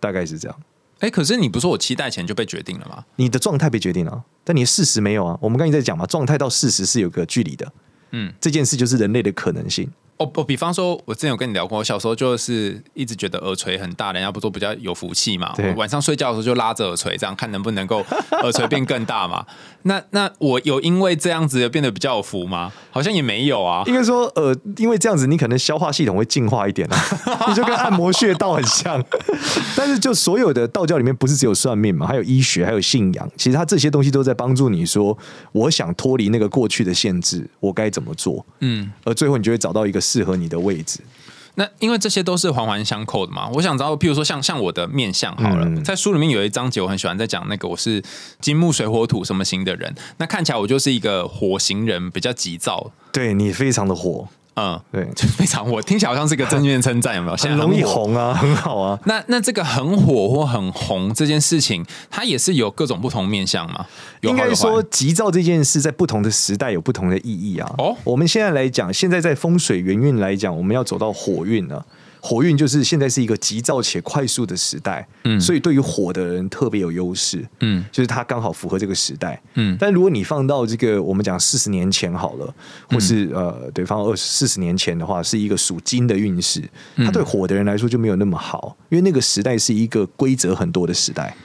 [0.00, 0.56] 大概是这样。
[1.00, 3.04] 哎，可是你不说我期待前就被决定了吗？
[3.16, 5.38] 你的状态被决定了，但你的事实没有啊。
[5.40, 7.72] 我们刚才在讲嘛，状态到事实是有个距离的。
[8.10, 9.90] 嗯，这件事就是人类的可能性。
[10.18, 15.52] 哦不，比方说，我之前有跟你聊过，我小时候就是一直觉得耳垂很大，人家不说比较有福气嘛。
[15.56, 18.04] 对，晚上睡觉的时候就拉着耳垂，这样看能不能够
[18.42, 19.46] 耳垂变更大嘛。
[19.82, 22.72] 那那我有因为这样子变得比较有福吗？
[22.90, 23.84] 好像也没有啊。
[23.86, 26.98] 应该说，呃，因为这样子，你可能消化系统会进化一点啊，
[27.48, 29.02] 你就跟按摩穴道很像。
[29.76, 33.30] 但是，就所有的道教里面，不是只有算命嘛，还有医学，还有信仰。
[33.36, 35.16] 其实，它这些东西都在帮助你说，
[35.52, 38.44] 我想脱离那个过去的限制，我该怎么做？
[38.60, 41.00] 嗯，而最后你就会找到一个适合你的位置。
[41.56, 48.00] 那因为这些都是环环相扣的嘛，我想知道，譬如说像像我的面相好了，在书里面有一章节我很喜欢在讲那个我是
[48.40, 54.28] 金木水火土什么型的人，那看起来我就是一个火型人，比较急躁，对你非常的火。
[54.58, 57.36] 嗯，对，就非常火，听起来好像是个正面称赞，有没有？
[57.36, 58.98] 很容易红啊， 很好啊。
[59.04, 63.86] 那那这个很火或很红这件事情，它也是有各种不同面向嘛？
[64.22, 67.72] 应该说，急躁这件事在不同的时代有不同的意义啊。
[67.78, 71.84] 哦，我们现在来讲，现在在风水元运来讲，我们要走到火运了。
[72.20, 79.76] 火运就是现在是一个急躁且快速的时代，嗯，所以对于火的人特别有优势，嗯，就是它刚好符合这个时代，嗯。
[79.78, 82.54] 但如果你放到这个我们讲四十年前好了，
[82.90, 86.62] 或是呃，对方二四十年前的话，是一个属金的运势，
[86.96, 91.36] 它对火的人来说就没有那么好，因为那个时代是一个规则很多的时代。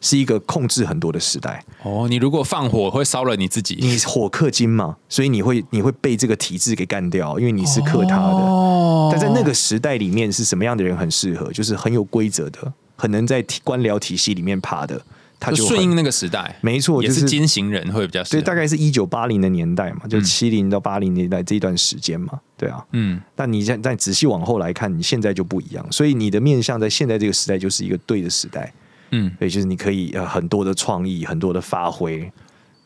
[0.00, 2.06] 是一个控制很多的时代哦。
[2.08, 9.10] 你如果放火会烧了你自己，你火克金嘛，所以你会你会被这个体制给干掉，因为你是克他的。
[9.10, 11.50] 但在那个时代里面，是什么样的人很适合？
[11.52, 15.00] 就是很有规则的，很能在官僚体系里面爬的，
[15.40, 16.56] 他就顺应那个时代。
[16.60, 18.22] 没错，就是金型人会比较。
[18.22, 23.20] 所以大概是一九八零的年代嘛，就七零到八零年代这一段时间嘛，对啊，嗯。
[23.34, 28.72] 但你现在仔细往后来看，你现在就不一样，所以你的面相在现在这个时代就是一个对的时代。
[29.10, 32.30] 嗯，对，就是你可以呃很多的创意，很多的发挥。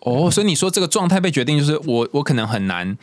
[0.00, 2.96] 哦，所以你说这个状态被决定，就是我我可能很难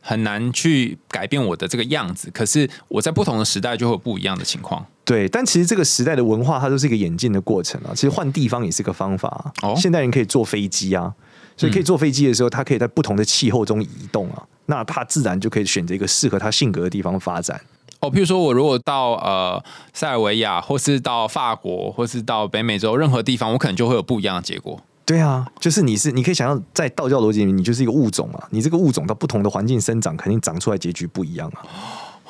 [0.00, 4.84] 很难去改变我的这个样子，可是我在不同的时代就会有不一样的情况。
[5.04, 7.90] 对，但其实这个时代的文化它都是一个演进的过程啊。
[7.94, 9.52] 其实换地方也是个方法。
[9.62, 11.12] 哦，现代人可以坐飞机啊，
[11.56, 17.60] 所以可以坐飞机的时候，他可以在不同的气候中移动啊，那他自然就可以选择一个适合他性格的地方发展。
[18.04, 19.62] 哦，譬如说我如果到呃
[19.94, 24.78] 塞尔维亚，或是到法国，或是到北美洲任何地方，我可能就会有不一样的结果。
[25.06, 31.64] 对啊，就是你是你可以想象，在道教逻辑里面，你就是一个物种啊，你这个物种到不同的环境生长，肯定长出来结局不一样啊。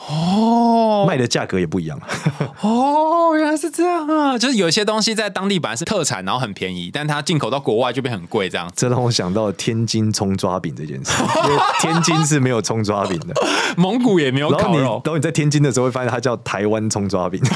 [0.07, 1.99] 哦，卖的价格也不一样。
[2.61, 4.37] 哦，原来是这样啊！
[4.37, 8.71] 就是有些东西在当地本来是特产，然后很便宜，但它进口到国外就变很贵，这样。
[8.77, 11.11] 这让我想到天津葱抓饼这件事，
[11.49, 13.35] 因为天津是没有葱抓饼的，
[13.79, 15.01] 蒙古也没有烤肉。
[15.05, 17.41] 然后你在天津的时候会发现它叫台湾葱抓饼。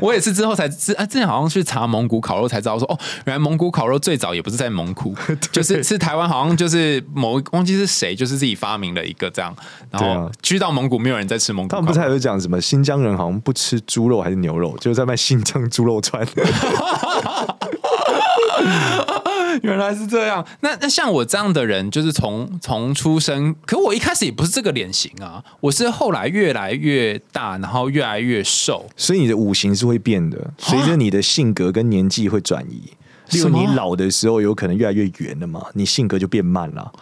[0.00, 5.14] 我也是之后才知啊，之前好像去查蒙古烤肉才知道说，哦，原来蒙古烤肉最早也不是在蒙古，
[5.50, 9.56] 就是是台湾，好像就是某忘记是谁，就是自己发明了一个这样，
[9.90, 10.57] 然后去。
[10.58, 16.26] 到蒙古没有人在吃蒙古，他们不是还有讲什么新疆人好像不吃猪肉还是牛肉，就是在卖新疆猪肉串。
[19.62, 20.44] 原来是这样。
[20.60, 32.92] 那那像我这样的人，就是从从出生，可我一开始也不是这个脸型啊，我是后来越来越大，然后越来越瘦，所以你的五行是会变的，随着你的性格跟年纪会转移。
[33.30, 36.92] 例如你老的时候，有可能越来越圆了嘛，你性格就变慢了，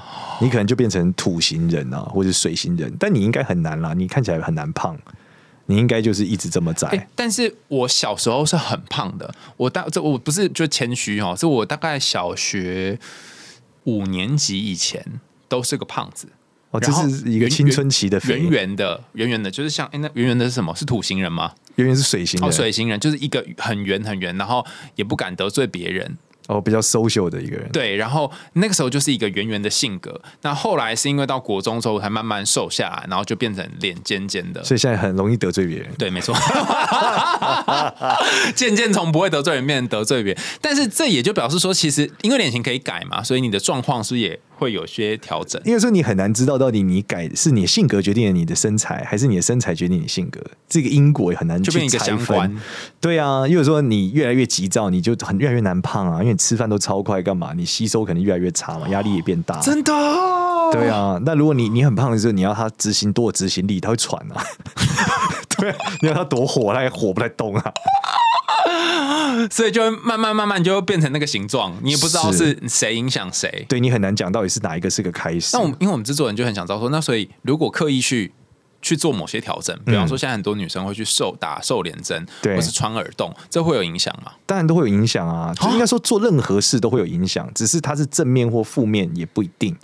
[0.41, 2.95] 你可能就变成土型人啊，或者水型人。
[2.99, 4.99] 但你应该很难啦，你看起来很难胖，
[5.67, 7.09] 你应该就是一直这么窄。
[7.15, 12.99] 但是我小时候是很胖的，我大这我不是就谦虚哦，是我大概小学
[13.85, 16.29] 五年级以前都是个胖子。
[16.77, 20.75] 哦，这是一个青春期的圆圆的圆圆的，就是像哎，那圆圆的是什么？
[20.75, 21.53] 是土型人吗？
[21.77, 26.19] 圆圆是水型，哦，水型人就是一个很圆很圆，然后也不敢得罪别人。
[26.49, 27.69] 哦，比较 social 的一个人。
[27.73, 30.21] 对，然后那个时候就是一个圆圆的性格。
[30.43, 34.62] 那后来是因为到国中之后才慢慢瘦下来，然后就变成脸尖尖的。
[34.62, 35.89] 所以现在很容易得罪别人。
[35.99, 36.33] 对，没错。
[38.55, 45.61] 渐渐从不会得罪人变成得罪别人，但是这也就表示说，其实因为脸型可以改嘛，所以你的状况是不是也会有些调整？
[45.64, 52.53] 因为说你很难知道到底你改是你性格决定了你的身材，还是你的身材决定你性格，这个因果也很难去变一个相关。
[53.01, 57.53] 对啊，因为说你越来越急躁，你就很越来越难胖啊，因为你吃饭都超快，干嘛？
[57.55, 59.61] 你吸收肯定越来越差嘛，压力也变大。
[59.61, 59.92] 真的？
[60.73, 61.21] 对啊。
[61.25, 64.42] 那如果你你很胖的时候，你要他执行多执行力，他会喘啊。
[65.59, 67.73] 对，你要他多火，他也火不太动啊。
[69.51, 73.67] 所以就慢慢慢慢就变成那个形状，你也不知道是谁影响谁。
[73.69, 75.51] 对你很难讲到底是哪一个是个开始。
[75.57, 78.33] 那我们因为我们制作人就很想知道说，那所以如果刻意去
[78.81, 84.33] 去做某些调整，比方说现在很多女生会去瘦打瘦脸针，或是穿耳洞，这会有影响吗？
[84.47, 89.77] 当然都会有影响啊，就应该说做任何事都会有影响，只是它是正面或负面也不一定。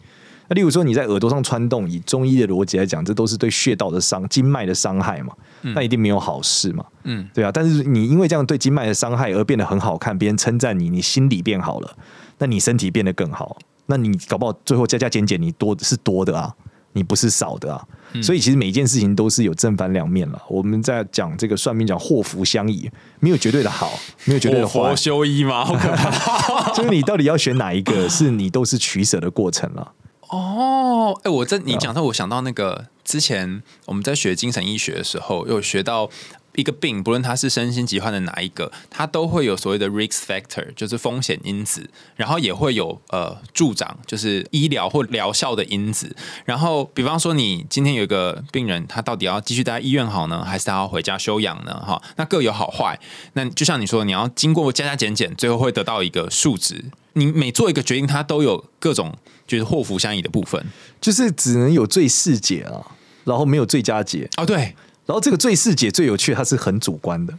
[0.52, 6.84] 那例如说你在耳朵上穿洞，以中医的逻辑来讲，这都是对穴道的伤、经脉的伤害嘛，那一定没有好事嘛。
[7.04, 7.50] 嗯，对啊。
[7.50, 11.96] 但是你因为这样对经脉的伤害而变得很好看，别人称赞你，你心里变好了，
[12.36, 16.52] 那你身体变得更好，那你搞不好最后加加减减，你多是多的啊，
[16.92, 17.82] 你不是少的啊。
[18.22, 20.42] 所以其实每一件事情都是有正反两面了。
[20.50, 24.94] 我们在讲这个算命讲祸福相依，没有绝对的好，没有绝对的坏活。
[24.94, 25.64] 修一吗？
[25.64, 26.70] 好可怕！
[26.76, 29.92] 就是你到底要选哪一个，是你都是取舍的过程了。
[30.32, 36.08] 哦，哎，我这你讲到，我想到那个之前我们在学精神医学的时候，有学到
[36.54, 46.16] 一个病，不论它是身心疾患的哪一个，它都会有所谓的 risk factor，就是风险因子，然后也会有呃助长，就是医疗或疗效的因子。
[46.46, 51.78] 然后，比方说你今天有一个病人，他到底要继续待在医院好呢，还是他要回家休养呢？
[51.86, 52.98] 哈，那各有好坏。
[53.34, 56.86] 那就像你说，你要经过加加减减，最后会得到一个数值。
[57.14, 59.14] 你每做一个决定，它都有各种
[59.52, 60.64] 就是祸福相依的部分。
[61.00, 62.80] 就是只能有最适解啊，
[63.24, 64.28] 然后没有最佳解。
[64.36, 67.32] 哦，对，然后这个最适解最有趣，它是很主观的，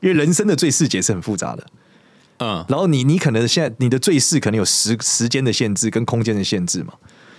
[0.00, 1.66] 因为人生的最适解是很复杂的。
[2.38, 6.92] 嗯，然后你你可能现在你的最适可能有时时间的限制跟空间的限制嘛，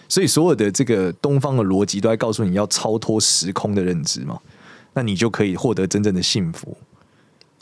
[0.09, 4.39] 所以所有的这个东方的逻辑都在告诉你要超脱时空的认知嘛，
[4.93, 6.75] 那你就可以获得真正的幸福。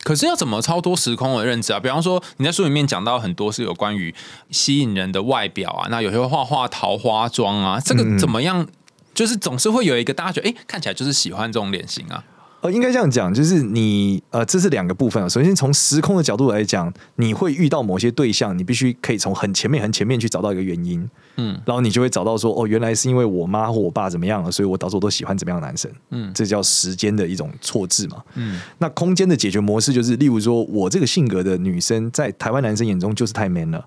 [0.06, 1.80] 可是要怎么超脱时空的认知啊？
[1.80, 4.14] 比方说你在书里面讲到很多是有关于
[4.52, 8.68] 吸引人的外表啊，那有些会画画桃花妆啊，这个怎么样？
[9.16, 12.24] 就是总是会有一个大家觉得，哎、看起来就是喜欢这种脸型啊。
[12.66, 15.30] 呃，应该这样讲，就是你呃，这是两个部分啊。
[15.30, 28.18] 首先从时空的角度来讲，你会遇到某些对象，你必须可以从很前面、很前面去找到一个原因，嗯然后你就会找到说，哦，原来是因为我妈或我爸怎么样了，所以我导致我都喜欢怎么样的男生，嗯这叫时间的一种错置嘛。
[28.34, 33.86] 嗯那空间的解决模式就是，例如说我这个性格的女生，在台湾男生眼中就是太 man 了，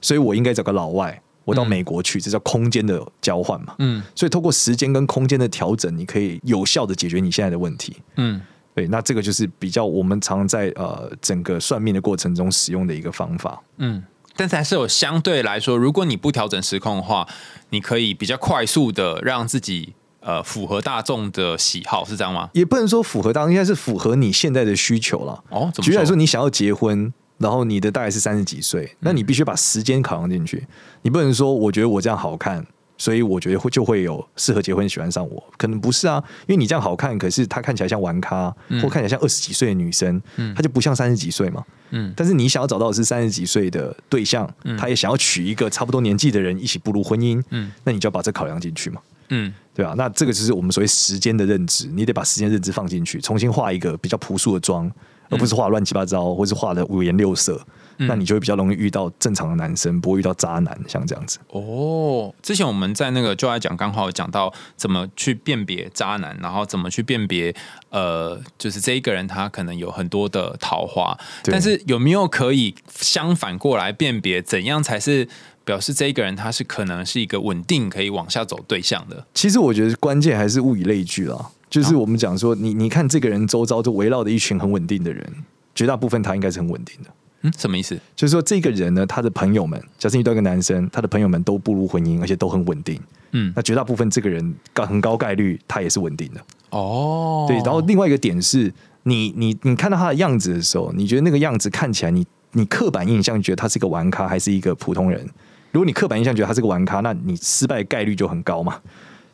[0.00, 3.74] 所以我应该找个老外，我到嗯美国去，这叫空间的交换嘛。
[3.78, 7.96] 嗯所以透过时间跟空间的调整，你可以有效的解决你现在的问题。
[8.16, 8.40] 嗯
[8.74, 13.62] 对，那这个就是比较我们常在呃整个算命的过程中使用的一个方法。
[13.78, 14.02] 嗯。
[14.36, 17.24] 但是还是有相对来说，如果你不调整时空的话，
[17.70, 22.50] 你可以比较快速的让自己呃符合大众的喜好，是这样吗？
[22.52, 25.44] 也不能说符合大众，应该是符合你现在的需求了。
[25.50, 30.66] 哦，怎么举例来说，你想要结婚，然后你的大概是三十几岁，那你必须把时间考量进去。
[31.02, 32.64] 你不能说我觉得我这样好看，
[32.96, 40.20] 所以我觉得会就会有适合结婚喜欢上我，可能不是啊，因为你这样好看，可是她看起来像玩咖，或看起来像二十几岁的女生，
[40.54, 41.64] 她就不像三十几岁嘛。
[41.90, 49.00] 嗯但是你想要找到的是三十几岁的对象，他也想要娶一个差不多年纪的人一起步入婚姻，嗯那你就要把这考量进去嘛。
[49.28, 49.94] 嗯对啊？
[49.96, 54.90] 那这个就是我们所谓时间的认知，你得把时间认知放进去，重新画一个比较朴素的妆，
[55.30, 57.60] 而不是画乱七八糟，或是画的五颜六色。
[57.96, 61.38] 那你就会比较容易遇到正常的男生，不会遇到渣男，像这样子。
[61.50, 67.54] 哦，之前我们在那个就爱讲刚好有讲到怎么去辨别渣男，然后怎么去辨别
[67.90, 75.28] 呃，就是这一个人他可能有很多的桃花，但是有没有可以相反过来辨别怎样才是
[75.64, 79.24] 表示这一个人他是可能是一个稳定可以往下走对象的？
[79.32, 85.26] 其实我觉得关键还是物以类聚啦，就是我们讲说，你你看这个人周遭就围绕着一群很稳定的人，
[85.74, 87.10] 绝大部分他应该是很稳定的。
[87.42, 87.98] 嗯，什么意思？
[88.16, 92.98] 就是说，这个人呢，他的朋友们，假设你遇到一个男生，他的朋友们都步入婚姻，而且都很稳定，
[93.32, 96.40] 嗯，那绝大部分这个人高很高概率他也是稳定的。
[96.70, 98.72] 哦，对，然后另外一个点是
[99.02, 105.28] 你你你看到他的样子的时候，你觉得那个样子看起来你，你刻板印象觉得他是一个玩咖还是一个普通人？
[105.72, 108.80] 如果你刻板印象觉得他是个玩咖，那你失败概率就很高嘛。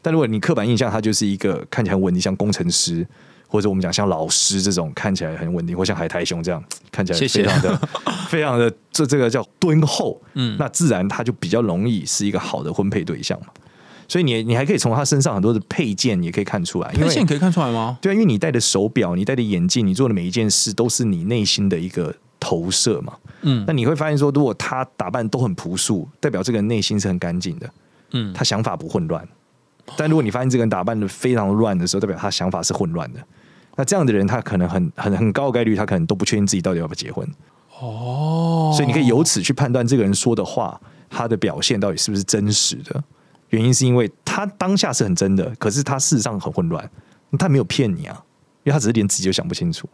[0.03, 3.07] 但如果你刻板印象他就是一个看起来很稳定，像工程师
[3.47, 7.89] 或者我们讲像老师这种看起来很稳定，或像海苔熊这样看起来非常的
[8.29, 13.47] 非常的这这个叫敦厚，嗯那自然他就比较容易是一个好的婚配对象嘛。
[14.09, 17.97] 所以你你还可以从他身上很多的配件也可以看出来，因为配件可以看出来吗？
[18.03, 23.13] 对啊，因为你戴的手表，你戴的眼镜，你做的每一件事，都是你内心的一个投射嘛。
[23.43, 27.71] 嗯那你会发现说，如果他打扮都很朴素，代表这个人内心是很干净的，
[28.13, 29.27] 嗯，他想法不混乱。
[29.97, 33.21] 但如果你发现这个人打扮的非常乱的时候，代表他想法是混乱的。
[33.77, 37.27] 那这样的人，他可能很很很高概率，他可能都不确定自己到底要不要结婚。
[37.81, 43.03] 哦，所以你可以由此去判断这个人说的话，他的表现到底是不是真实的。
[43.49, 46.91] 原因是因为他当下是很真的，可是他事实上很混乱，
[47.39, 48.23] 他没有骗你啊，
[48.65, 49.89] 因为他只是连自己都想不清楚，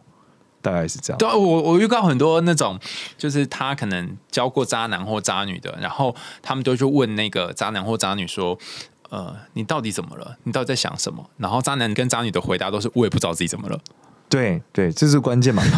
[0.61, 1.17] 大概是这样。
[1.17, 2.77] 对啊，我我遇到很多那种，
[3.17, 8.57] 就是他可能教过渣男或渣女的，然后他们都去问那个渣男或渣女说
[9.09, 10.37] ：“呃，你到底怎么了？
[10.43, 13.79] 你到底在想什么？”然后渣男跟渣女的回答都是：“我也不知道自己怎么了。
[14.29, 15.63] 对对，这是关键嘛。”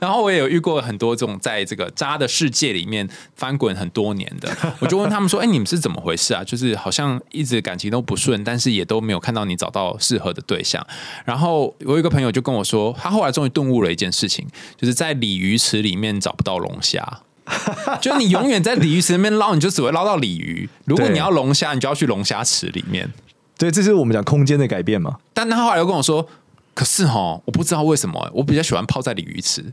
[0.00, 6.42] 然后我也有遇过很多这种在这个渣的世界里面翻滚很多年的， 我就问他们说：“哎，你们是怎么回事啊？
[6.42, 10.84] 就是好像一直感情都不顺，但是也都没有看到你找到适合的对象。”
[11.26, 17.20] 然后我有一个朋友就跟我说，他后来终于顿悟了一件事情，就是在鲤鱼池里面找不到龙虾。
[18.00, 20.68] 就你永远在鲤鱼池那边捞，你就只会捞到鲤鱼。
[20.84, 23.10] 如果你要龙虾，你就要去龙虾池里面。
[23.58, 25.18] 对，这是我们讲空间的改变嘛。
[25.32, 26.26] 但他后来又跟我说，
[26.74, 29.64] 可是哈，我不知道为什么，我比较喜欢泡在鲤鱼池。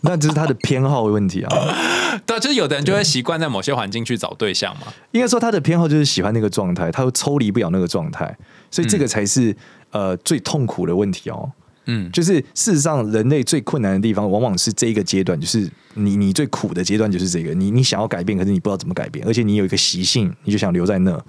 [0.00, 1.56] 那这是他的偏好的问题啊。
[2.26, 4.88] 对，就是有的人就会习惯在某些环境去找对象嘛。
[5.12, 8.36] 应该说他的偏好就是喜欢那个状态，他又抽离不了那个状态，
[8.70, 9.56] 所以这个才是、
[9.90, 11.52] 呃最痛苦的问题哦。
[11.86, 21.24] 嗯，就是事实上，人类最困难的地方，往往是这一个阶段，就是你你最苦的阶段就是这个，你你想要改变，可是你不知道怎么改变，而且你有一个习性，你就想留在那。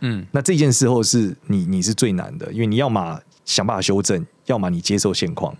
[0.00, 5.56] 嗯，那这件事后是你你是最难的，因为你要么想办法修正，要么你接受现况。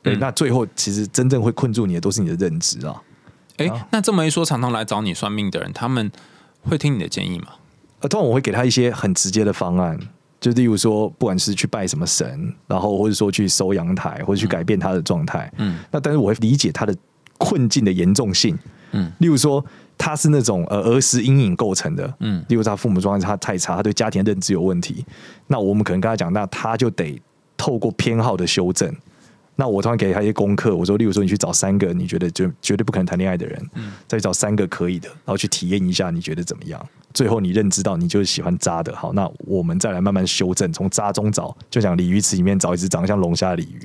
[0.00, 3.02] 对，嗯那最后其实真正会困住你的都是你的认知啊。
[3.56, 6.10] 哎、啊那这么一说，常常来找你算命的人，他们
[6.62, 7.48] 会听你的建议吗？
[8.00, 9.98] 呃，通常我会给他一些很直接的方案，
[10.40, 15.52] 就例如说，不管是去拜什么神，然后或者说去收阳台，或者去改变他的状态。
[15.56, 16.94] 嗯那但是我会理解他的
[17.38, 18.56] 困境的严重性。
[18.92, 19.64] 嗯例如说，
[19.98, 25.04] 他是那种呃儿时阴影构成的，嗯例如他父母状态他太差，他对家庭认知有问题，
[25.48, 27.20] 那我们可能跟他讲，那他就得
[27.56, 28.94] 透过偏好的修正。
[29.60, 36.80] 那我突然给他一些功课，我说，例如说，你去找三个你觉得就绝对不可能谈恋爱的人，嗯再去找三个可以的，然后去体验一下，你觉得怎么样？
[37.12, 43.80] 最后你认知到你就是喜欢渣的，好，那我们再来慢慢修正，从渣中找，就讲鲤鱼池里面找一只长得像龙虾的鲤鱼，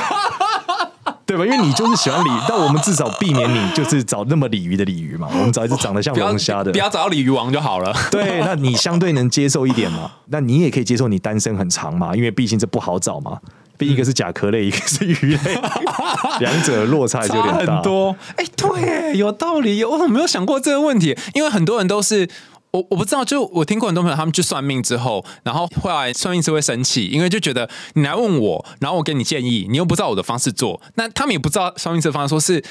[1.24, 1.46] 对吧？
[1.46, 7.90] 因为你就是喜欢鲤，但我们至少避免你就是找那么鲤鱼的鲤鱼嘛，我们找一只长得像龙虾的不，要找到鲤鱼王就好了。
[8.10, 10.10] 对， 那你相对能接受一点嘛？
[10.26, 13.40] 那你也可以接受你单身很长嘛，因为毕竟这不好找嘛。
[13.80, 15.58] 毕竟一个是甲壳类，一个是鱼类，
[16.38, 17.74] 两者落差还是有差点大。
[17.76, 18.14] 很多。
[18.36, 19.82] 哎、对，有道理。
[19.82, 21.16] 我怎么没有想过这个问题？
[21.34, 22.28] 因为很多人都是。
[22.72, 32.62] 我我不知道，就我听过很多朋友，他们去算命之后，然后后来算命师会生气，因为就觉得你来问我，然后我给你建议，你又不知道我的方式做，那他们也不知道算命师的方式，说是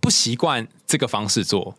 [0.00, 1.74] 不习惯这个方式做，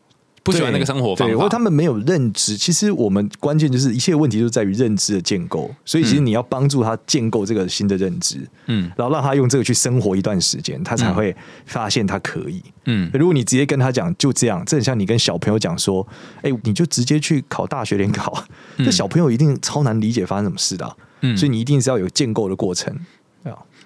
[0.52, 1.50] 不喜欢那个生活方对，或法。
[1.50, 2.58] 者他们没有认知。
[2.58, 8.38] 其实我们关键就是一切问题就在于认知的建构，所以其实你要帮助他建构这个新的认知，
[8.68, 11.36] 嗯然后让他用这个去生活一段时间，他才会
[11.66, 12.62] 发现他可以。
[12.86, 16.06] 嗯如果你直接跟他讲就这样，这很像你跟小朋友讲说，
[16.42, 18.46] 哎、你就直接去考大学联考，
[18.78, 22.94] 这小朋友一定超难理解发生什么事的啊、嗯所以你一定是要有建构的过程。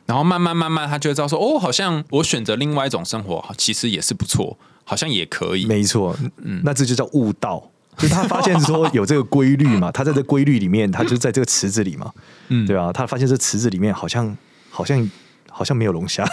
[0.06, 5.66] 然后慢慢慢慢，他就会知道说，哦，好像我选择另外一种生活，其实也是不错，好像也可以。
[5.66, 7.70] 没错，嗯那这就叫悟道。
[7.96, 12.12] 就是他发现说有这个规律嘛，他在这规律里面，他就在这个池子里嘛，
[12.48, 14.36] 嗯对啊，他发现这池子里面好像
[14.72, 15.12] 好像
[15.52, 16.28] 好像没有龙虾，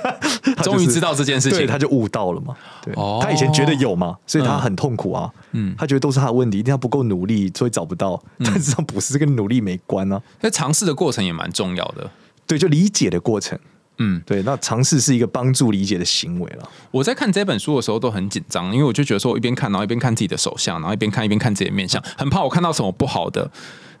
[0.54, 2.54] 他就是终于知道这件事情对，他就悟到了嘛。
[2.84, 5.32] 对，哦他以前觉得有嘛，所以他很痛苦啊。
[5.52, 8.22] 嗯他觉得都是他的问题，一定要不够努力，所以找不到。
[8.40, 10.20] 但实际上不是，这跟努力没关啊。
[10.42, 12.10] 那尝试的过程也蛮重要的。
[12.46, 13.58] 对，就理解的过程。
[13.98, 16.70] 嗯，对，那尝试是一个帮助理解的行为了。
[16.90, 23.50] 我在看这本书的时候都很紧张，因为我就觉得说，我一边看，然后一边看自己的手相，然后一边看一边看自己的面相，很怕我看到什么不好的。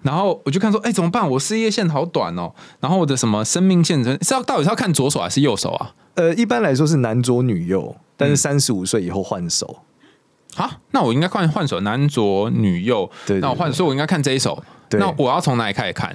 [0.02, 1.28] 然后我就看说，哎、怎么办？
[1.30, 5.94] 我事业线好短哦，然后我的什么生命线是要到底是要看左手还是右手啊？
[6.14, 9.82] 呃，一般来说是男左女右，但是三十五岁以后换手。
[10.56, 13.10] 啊，那我应该换换手，男左女右。
[13.26, 14.62] 对对那我换，对所以我应该看这一手。
[14.90, 16.14] 对那我要从哪里开始看？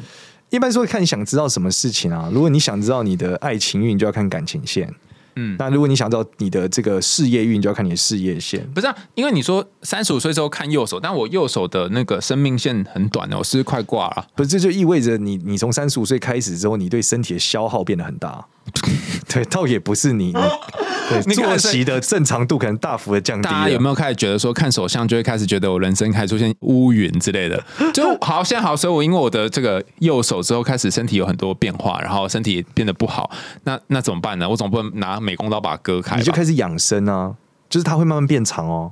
[0.52, 2.30] 一般说看你想知道什么事情啊？
[2.32, 4.94] 如果你想知道你的爱情运，就要看感情线。
[5.38, 8.70] 嗯，那如果你想知道你的这个事业运，就要看你的事业线。
[8.74, 14.28] 不是、啊，因为你说三十五岁之后看右手，但我右手的那个生命线很短哦，我是不是快挂了。
[14.36, 18.46] 不是，这就意味着你，你从三十五岁开始之后，你对身体的消耗变得很大。
[19.28, 20.34] 对，倒也不是你，你
[21.10, 23.44] 对你看作息的正常度可能大幅的降低。
[23.44, 27.62] 大家有没有开始觉得说看手相就会开始觉得我人生开始出现乌云之类的？
[27.94, 33.30] 就好，现在好，所以我因为我的这个右手之后开始身体有很多变化，然后身体变得不好，
[33.64, 34.48] 那那怎么办呢？
[34.48, 36.18] 我总不能拿美工刀把它割开？
[36.18, 37.36] 你就开始养生啊，
[37.70, 38.92] 就是它会慢慢变长哦，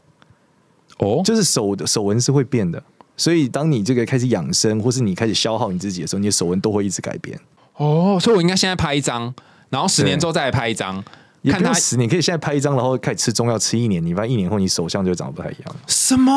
[0.97, 2.81] 哦，就是手的手纹是会变的。
[3.15, 7.37] 所以，当你这个开始养生，或是你开始消耗你自己的时候，你的手纹都会一直改变。
[7.75, 9.33] 哦，所以我应该现在拍一张，
[9.69, 11.03] 然后十年之后再来拍一张，
[11.41, 15.75] 也看它不用十年，可以现在拍一张，然后开始吃中药，吃一年，你发现一年后你手相就会长得不太一样。
[15.87, 16.33] 什么？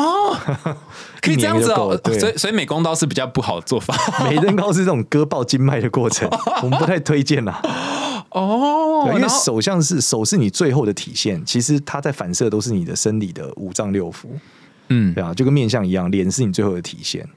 [1.21, 1.99] 可以这样子哦？
[2.19, 3.95] 所以所以美工刀是比较不好的做法。
[4.29, 6.29] 美登刀是这种割爆经脉的过程，
[6.63, 7.61] 我们不太推荐啦。
[8.29, 14.25] 哦，因为手相是手是你最后的体现，其实它在反射都是你的生理的五脏六腑，
[14.89, 15.13] 嗯。
[15.13, 17.27] 对啊，就跟面相一样，脸是你最后的体现。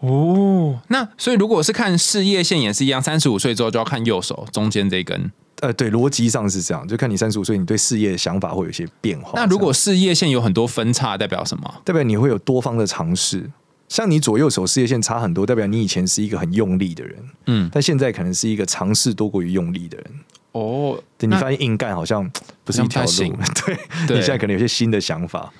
[0.00, 5.30] 哦，那所以如果是看事业线也是一样，三十五岁之后就要看右手中间这一根。
[5.60, 9.32] 呃，对，逻辑上是这样，就看你三十五岁，你对事业的想法会有一些变化。
[9.34, 11.82] 那如果事业线有很多分叉，代表什么？
[11.84, 13.50] 代表你会有多方的尝试，
[13.86, 20.06] 像你左右手事业线差很多，代表你以前是一个很用力的人，嗯，但现在可能是一个尝试多过于用力的人。
[20.52, 22.28] 哦，对你发现硬干好像
[22.64, 23.08] 不是一条路，
[23.66, 23.78] 对
[24.08, 25.52] 对你现在可能有些新的想法，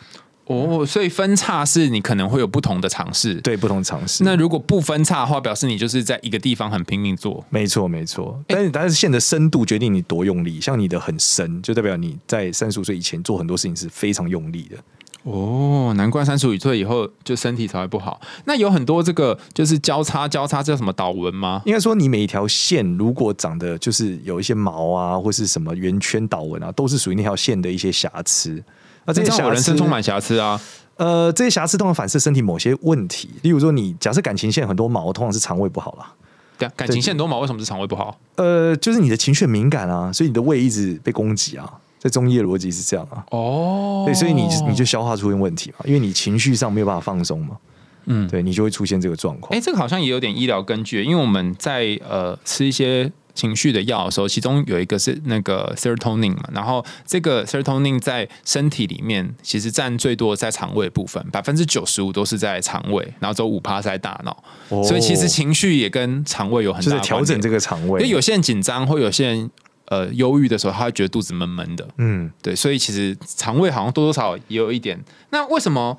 [0.51, 3.35] 哦，所以分叉是你可能会有不同的尝试。
[3.37, 4.25] 对不同尝试。
[4.25, 7.45] 那如果不分叉的话，表示你就是在一个地方很拼命做。
[7.51, 14.77] 没错，没错，但是但是线的深度决定你多用力，像你的很深，就代表你在三十五岁以前做很多事情是非常用力的。
[15.23, 18.21] 哦，难怪三十五岁以后就身体才会不好。
[18.47, 21.63] 那有很多这个就是交叉交叉，这叫什么导纹吗？
[21.65, 28.61] 应该说，你每一条线如果长得就是有一些毛啊，或是什么圆圈导纹啊，都是属于那条线的一些瑕疵。
[29.07, 30.61] 那这些人生充满瑕疵啊！
[30.97, 36.13] 呃，这些瑕疵通常反射身体某些问题，例如说，你假设感情线很多毛，通常是肠胃不好啦。
[36.59, 38.19] 对啊，感情线多毛为什么是肠胃不好？
[38.37, 41.73] 呃，就是你的情绪很敏感啊，所以你的胃一直被攻击啊。
[41.99, 47.59] 在中医的逻辑是这样啊，哦对，所以你你就消化出现问题嘛，因为你情绪上没有办法放松嘛，
[48.07, 49.55] 嗯，对你就会出现这个状况。
[49.55, 64.83] 哎，这个好像也有点医疗根据，因为我们在呃吃一些情绪的药的时候，其中有一个是那个 serotonin 嘛，然后这个 serotonin 在身体里面其实占最多在肠胃部分，百分之九十五都是在肠胃，然后只有五趴在大脑，哦。
[64.83, 69.51] 所以其实情绪也跟肠胃有很就是大调整这个肠胃，因为有些人紧张或有些人
[69.87, 74.99] 呃忧郁的时候，他会觉得肚子闷闷的，嗯，对，所以其实肠胃好像多多少少也有一点。
[75.31, 75.97] 那为什么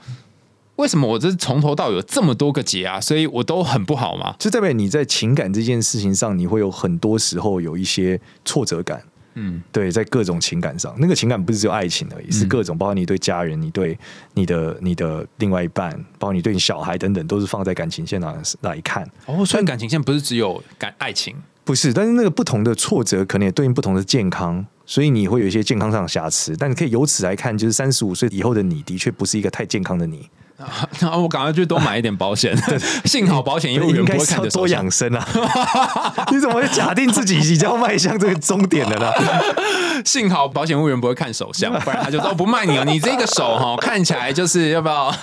[0.81, 2.99] 为什么我这从头到尾有这么多个结啊？
[2.99, 4.35] 所以我都很不好嘛。
[4.39, 8.99] 就代表你在情感这件事情上，你会有很多时候有一些挫折感。
[9.35, 13.97] 嗯，对，在各种情感上，那个情感不是只有爱情而已，是各种，包括你对家人、你对
[14.33, 19.09] 你的、你的另外一半，包括你对你小孩等等，都是放在感情线上来看。
[19.27, 21.33] 哦，所以感情线不是只有感爱情。
[21.63, 26.53] 不是，但是那个不同的挫折可能也对应不同的健康，所以你会有一些健康上的瑕疵。
[26.57, 30.27] 但你可以由此来看，就是三十五岁以后的你，的确不是一个太健康的你。
[30.99, 32.55] 然后我赶快去多买一点保险，
[33.05, 35.27] 幸好保险业务员不会看着手相养生啊！
[36.31, 39.11] 你怎么会假定自己已经要迈向这个终点了呢？
[40.05, 45.13] 幸好保险业务员不会看手相，不然他就说哦不卖你了，你这个手哈看起来就是要不要？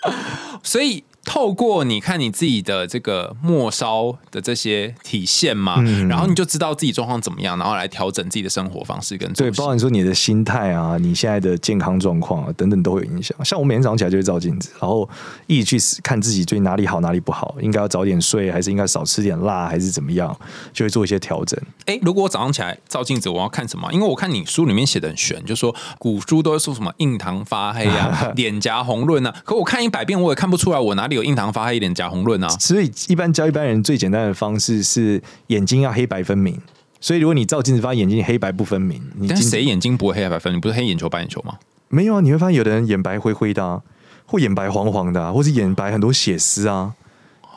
[0.62, 13.36] 所以透过你看你自己的这个末梢的这些体现嘛，嗯然后你就知道自己状况怎么样，然后来调整自己的生活方式跟对，包含说你的心态啊，你现在的健康状况啊，等等都会有影响。
[13.44, 15.06] 像我每天早上起来就会照镜子，然后
[15.46, 20.34] 一直去看自己最近哪里好哪里不好，应该要早点睡，还是应该少吃点辣，还是怎么样，
[20.72, 21.60] 就会做一些调整。
[21.84, 23.92] 哎，如果我早上起来照镜子，我要看什么？
[23.92, 29.34] 因为我看你书里面写的很玄，就说古书都会说什么印堂发黑啊、 脸颊红润啊。
[29.44, 32.48] 可我看一百遍，我也看不出来我哪里有印堂发黑、一点，假红润啊。
[32.58, 36.58] 所以一般教一般人最简单的方式是眼睛要黑白分明。
[37.00, 40.60] 所以如果你照镜子发现眼睛黑白不分明，你但谁眼睛不会黑白分明？
[40.60, 41.54] 不是黑眼球、白眼球吗？
[41.88, 42.20] 没有啊？
[42.20, 43.80] 你会发现有的人眼白灰灰的、啊，
[44.26, 46.94] 或眼白黄黄的、啊，或是眼白很多血丝啊，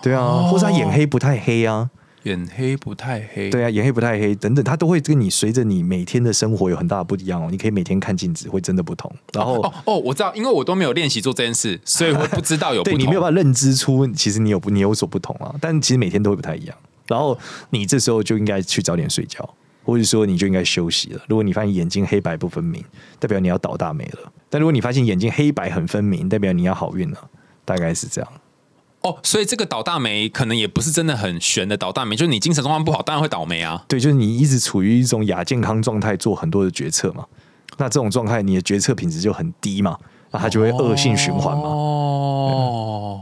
[0.04, 1.90] 对啊，哦或是他眼黑不太黑啊，
[2.24, 7.48] 眼黑不太黑，对啊，眼黑不太黑等等，它都会跟你随着你每天的生活有很大的不一样哦。
[7.50, 9.12] 你可以每天看镜子，会真的不同。
[9.34, 12.94] 然后，哦哦，我知道，因为我都没有练习做这件事，所以我不知道有不同。
[12.98, 15.56] 对你没有办法认知出，其实你有不你有所不同啊。
[15.60, 16.78] 但其实每天都会不太一样。
[17.08, 17.38] 然后
[17.72, 19.48] 你这时候就应该去早点睡觉，
[19.84, 21.22] 或者说你就应该休息了。
[21.28, 22.84] 如果你发现眼睛黑白不分明，
[23.20, 24.32] 代表你要倒大霉了。
[24.50, 27.30] 但如果你发现眼睛黑白很分明，代表你要好运了。
[27.64, 28.32] 大概是这样。
[29.02, 33.84] 哦，所以这个倒大霉可能也不是真的很悬的倒大霉，就是你精神状况不好，当然会倒霉啊。
[33.88, 37.26] 对，就是你一直处于一种亚健康状态，做很多的决策嘛。
[37.78, 39.98] 那这种状态，你的决策品质就很低嘛，
[40.30, 41.64] 那它就会恶性循环嘛。
[41.64, 43.22] 哦，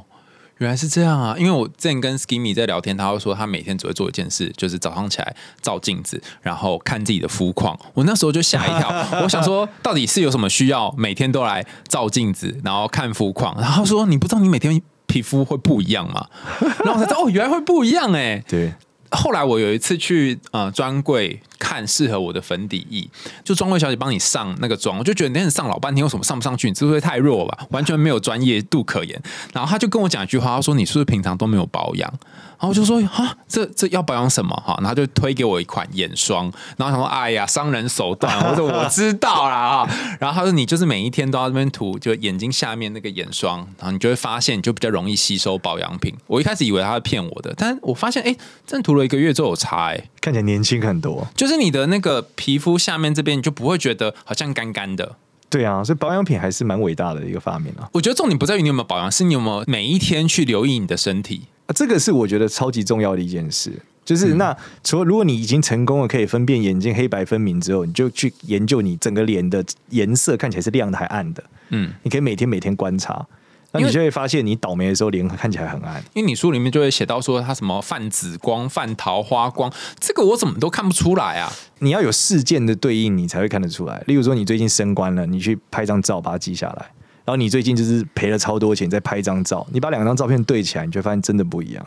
[0.57, 1.33] 原来是这样啊！
[1.37, 7.79] 因为我之前跟 Skimmy 在聊天，他会说他每天只会做一件事，就是早上起来照镜子，然后看自己的肤况。
[7.93, 8.89] 我那时候就吓一跳，
[9.23, 13.55] 我想说到底是有什么需要每天都来照镜子，然后看肤况？
[13.61, 16.25] 然后他说你不知道你每天皮肤会不一样嘛？
[16.85, 18.71] 然后我才知道哦，原来会不一样哎、对，
[19.11, 23.09] 后来我有一次去呃专柜看适合我的粉底液，
[23.43, 26.69] 就专柜小姐帮你上那个妆，我就觉得你很上老半天，为什么上不上去？
[26.69, 27.65] 你是不是太弱了吧？
[27.71, 29.21] 完全没有专业度可言。
[29.51, 32.13] 然后她就跟我讲一句话，她说你是不是平常都没有保养？
[32.59, 34.75] 然后我就说啊，这这要保养什么哈？
[34.79, 39.89] 然后他就推给我一款眼霜，然后想说哎呀，商人手段，我说我知道啦哈。
[40.19, 46.13] 然后他说你就是每一天都要这边涂，就眼睛下面那个眼霜，然后你就会发现你就比较容易吸收保养品。
[46.27, 48.35] 我一开始以为他是骗我的，但是我发现哎，
[48.67, 50.09] 真的涂了一个月之后有差哎。
[50.19, 51.25] 看起来年轻很多。
[51.35, 55.15] 就是你的那个皮肤下面这边，你就不会觉得好像干干的。
[55.49, 57.89] 对啊，所以保养品还是蛮伟大的一个发明啊。
[57.93, 61.43] 我觉得重点不在于你有没有保养，是你有没有每一天去留意你的身体。
[61.69, 63.71] 啊这个是我觉得超级重要的一件事。
[64.03, 71.43] 就是那除了如果你已经成功了可以分辨眼睛黑白分明之后，你就去研究你整个脸的颜色看起来是亮的还暗的。
[71.69, 73.23] 嗯，你可以每天每天观察。
[73.71, 76.03] 那你就会发现你倒霉的时候脸看起来很暗。
[76.15, 81.53] 因为你书里面就会写到说他什么泛紫光、泛桃花光，这个我怎么都看不出来啊。
[81.77, 84.03] 你要有事件的对应，你才会看得出来。
[84.07, 86.87] 例如说，你最近升官了，你去拍张照，把它记下来。
[87.29, 91.85] 然后你最近就是赔了超多钱，再拍一张照，你把两张照片对起来，你就发现真的不一样。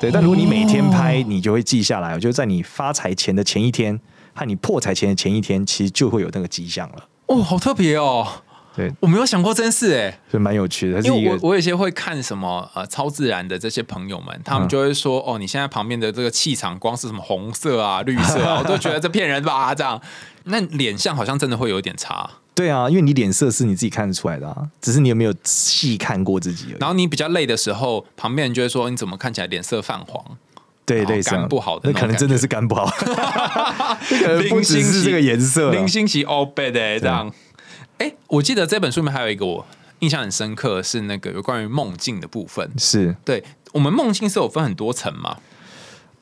[0.00, 2.14] 对，但如果你每天拍，你就会记下来。
[2.14, 3.98] 我觉得在你发财前的前一天
[4.32, 7.08] 和你破财前的前一天，其实就会有那个迹象了。
[7.26, 8.24] 哦，好特别哦。
[8.76, 11.00] 对，我没有想过这件事，哎，就蛮有趣的。
[11.00, 19.74] 因为我我有些会看什么呃超自然的这些朋友们，他们就会说哦，你现在旁边的这个气场光是什么红色啊、绿色啊，我都觉得这骗人吧？
[19.74, 20.00] 这样，
[20.44, 22.30] 那脸相好像真的会有点差。
[22.54, 26.76] 对啊，因为你脸色是你自己看得出来的啊，只是你有没有细看过自己。
[26.78, 30.24] 然后你比较累的时候，旁边人就会说你怎么看起来脸色泛黄？
[30.86, 32.86] 对对，肝不好的，那可能真的是肝不好。
[34.06, 37.32] 可能不只是这个颜色，零星期 all bad 这样。
[37.98, 39.66] 哎，我记得这本书里面还有一个我
[40.00, 42.70] 印象很深刻，是那个有关于梦境的部分。
[42.76, 43.42] 是对
[43.72, 45.38] 我们梦境是有分很多层吗？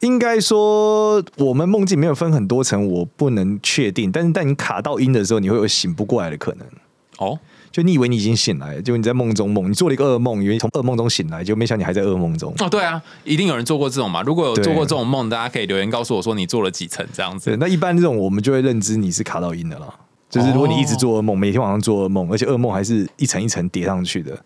[0.03, 4.11] 应该说，我们梦境没有分很多层，我不能确定。
[4.11, 6.67] 但是，但你卡到音的时候，你会有醒不过来的可能。
[7.19, 7.39] 哦，
[7.71, 12.53] 就你以为你已经醒来，就你在梦中梦，你做了一个噩梦，以为从噩梦中醒来，就没想你还在噩梦中。
[12.59, 14.23] 哦，对啊，一定有人做过这种嘛？
[14.23, 17.57] 如果有做过这种梦，大家可以留言告诉我说你做了几层这样子。
[17.61, 19.95] 那一般这种，我们就会认知你是卡到音的了。
[20.29, 24.37] 就是如果你一直做噩梦，每天晚上做噩梦，而且噩梦还是一层一层叠上去的，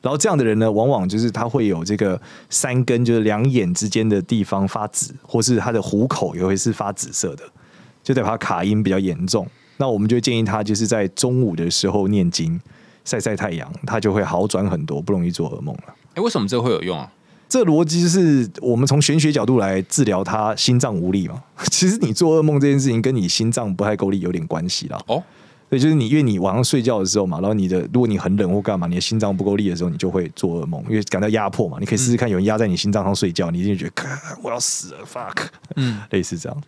[0.00, 2.20] 然后这样的人呢，往往就是他会有这个
[2.50, 7.42] 三根，就是两眼之间的地方发紫，或是他的虎口也会是发紫色的，
[8.02, 9.46] 就代表他卡音比较严重。
[9.78, 12.60] 那我们就建议他就是在中午的时候念经、
[13.04, 15.94] 晒晒太阳，他就会好转很多，不容易做噩梦了。
[16.14, 17.12] 哎，为什么这会有用啊？
[17.48, 21.42] 这逻辑是我们从玄学角度来治疗他心脏无力嘛？
[21.72, 25.00] 其实你做噩梦这件事情跟你心脏不太够力有点关系啦。
[25.06, 25.22] 哦，
[25.70, 31.76] 对，就是你因为你晚上睡觉的时候嘛，然后你的如果你很冷或干嘛，你的心脏不够力的时候，你就会做噩梦，因为感到压迫嘛。
[31.80, 34.02] 你可以试试看，有人压在你心脏上睡觉，你一定觉得
[34.42, 35.46] 我要死了，fuck，
[35.76, 36.62] 嗯，类似这样。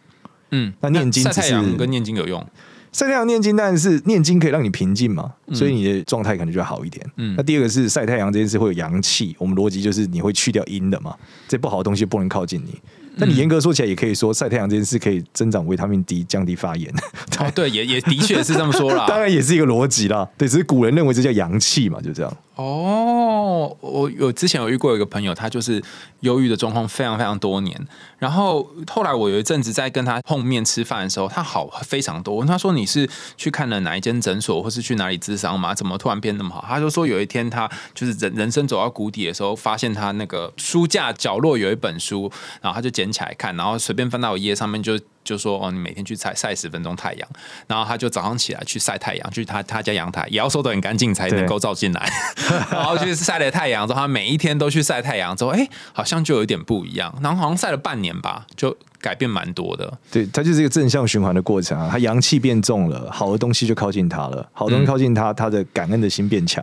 [0.51, 2.45] 嗯，那念经晒太阳跟念经有用。
[2.93, 7.07] 晒太阳念经，但是念经可以让你平静嘛，所以你的状态可能就会好一点。
[7.17, 12.81] 嗯，那第二个是晒太阳这件事会有阳气，我们逻辑就是你会去掉阴的嘛，这不好的东西不能靠近你。
[13.17, 16.93] 那你严格说起来，也可以说晒太阳这件事可以增长维他命 D，降低发炎。
[17.39, 19.07] 哦，对，也也的确是这么说啦。
[19.09, 20.29] 当然也是一个逻辑啦。
[20.39, 22.37] 对，只是古人认为这叫阳气嘛，就这样。
[22.61, 25.83] 哦，我有之前有遇过一个朋友，他就是
[26.21, 27.89] 忧郁的状况非常非常多年。
[28.19, 32.37] 然后后来我有一阵子在跟他碰面吃饭的时候，他好非常多。
[32.37, 33.09] 问他说：“你是
[33.39, 35.75] 去看了哪一间诊所，或是去哪里治伤吗？
[35.75, 42.31] 怎么突然变那么好？”他就说有一天他就是人人生走到谷底的时候，发现他那个书架角落有一本书，
[42.61, 44.99] 然后他就捡起来看，然后随便翻到一页上面就。
[45.23, 47.29] 就说哦，你每天去晒晒十分钟太阳，
[47.67, 52.11] 然后他就早上起来去晒太阳，去他他家阳台也要收的很干净才能够照进来，
[52.73, 59.99] 然后去晒了太阳之后，他每一天都去晒太阳之后，哎，好像就有点不一样，然后好像晒了半年吧，就改变蛮多的。
[60.11, 66.63] 对，它就是一个正向循环的过程啊，他阳气变重了，好的东西就靠近他了，好东西靠近他，他的感恩的心变强，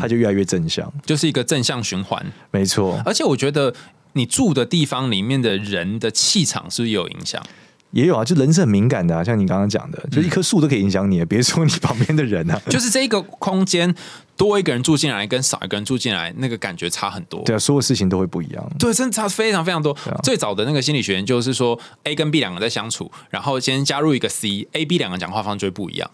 [0.00, 2.24] 他就越来越正向，就是一个正向循环。
[2.50, 3.72] 没错，而且我觉得
[4.14, 7.42] 你住的地方里面的人的气场是不是有影响？
[7.92, 12.60] 也有啊，就人是很敏感的啊，像你刚刚讲的，就一棵树都可以影响你，别说你旁边的人啊。
[12.70, 13.92] 就是这个空间
[14.36, 17.42] 多一个人住进来，跟少一个人住进来，那个感觉差很多。
[17.42, 18.64] 对啊，所有事情都会不一样。
[18.78, 19.96] 对，真的差非常非常多。
[20.22, 26.08] 最早的那个心理学研究是说，A 跟 B 两个在相处，然后先加入一个 C，A、B 两个讲话方式就会不一样。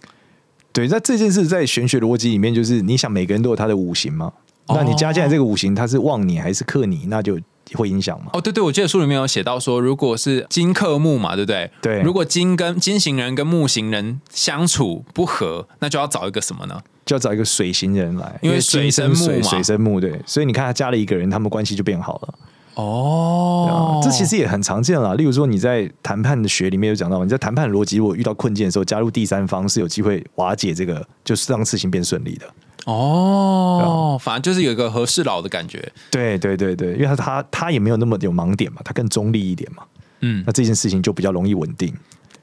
[0.73, 4.33] 对，那这件事在玄学逻辑里面，就是你想每个人都有他的五行吗，
[4.69, 7.39] 那你加进来这个五行，它是旺你还是克你，那就。
[7.75, 8.31] 会影响吗？
[8.33, 11.71] 哦，对对，我记得书里面有写到说，如果是金克木嘛，对不对？
[11.83, 12.01] 对。
[12.03, 16.81] 如果金跟金型人跟木型人相处不和，那就要找一个什么呢？
[17.05, 20.21] 就要找一个水型人来，因为水生木嘛，水生木对。
[20.27, 22.35] 所以你看，他加了一个人，他们关系就变好了。
[22.75, 25.15] 哦，这其实也很常见啦。
[25.15, 32.47] 例如说，你在谈判的学里面有讲到，你在谈判逻辑，如果遇到困境的时候，加入第三方是有机会瓦解这个，就是让事情变顺利的。
[32.87, 35.93] 哦，反正就是有一个和事佬的感觉。
[36.11, 39.83] 对对对对，因为他他他也没有那么有盲点嘛，他更中立一点嘛。
[40.21, 41.93] 嗯，那这件事情就比较容易稳定。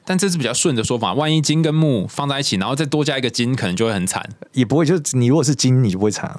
[0.04, 4.22] 但这是比较顺的说法，万一金跟木放在一起，然后再多加一个金，可能就会很惨。
[4.52, 6.30] 也不会，就是你如果是金，你就不会惨。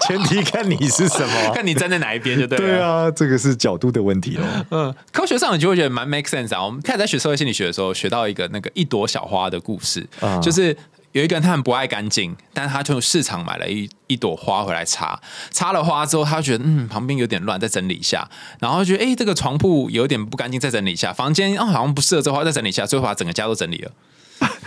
[0.00, 2.56] 前提看你是什么， 看你站在哪一边就对。
[2.56, 4.42] 对啊，这个是角度的问题哦。
[4.70, 6.64] 嗯，科学上你就会觉得蛮 make sense 啊。
[6.64, 10.08] 我们开始在学社会心理学的时候，学到一个那个一朵小花的故事，
[10.40, 10.74] 就是。
[11.12, 18.28] 有一个人，他很不爱干净，但是他从市场买了一一朵花回来插，插了花之后，他觉得嗯旁边有点乱，再整理一下，
[18.60, 23.92] 然后觉得哎这个床铺有点不干净，再整理一下，房间哦好像不适合这花，再整理一下，最后把整个家都整理了，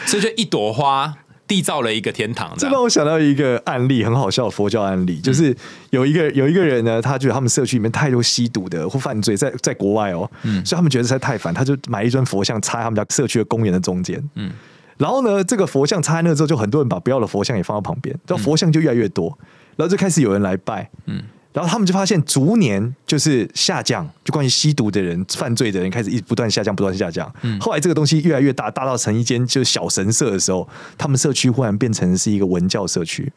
[0.05, 1.15] 所以就一朵花
[1.47, 2.53] 缔造了一个天堂。
[2.57, 5.55] 这让我想到一个案例，很好笑的佛教案例，就是
[5.89, 10.29] 有一个有一个人呢，他觉得他们社区里面太多吸毒的或犯罪，在在国外哦，
[10.63, 14.51] 所以他们觉得实在太烦，他就买一尊佛像插他们家社区的公园的中间，嗯，
[14.97, 19.37] 然后呢，这个佛像插在那之后，就很多人把不要的佛像也放到旁边，然后佛像就越来越多，
[19.75, 21.23] 然后就开始有人来拜，嗯。
[21.53, 27.33] 然后他们就发现逐年就是下降，就关于吸毒的人、犯罪的人开始一不断下降，不断下降。
[27.61, 30.67] 后来这个东西越来越大，大到成一间就是小神社的时候，
[30.97, 33.31] 他们社区忽然变成是一个文教社区，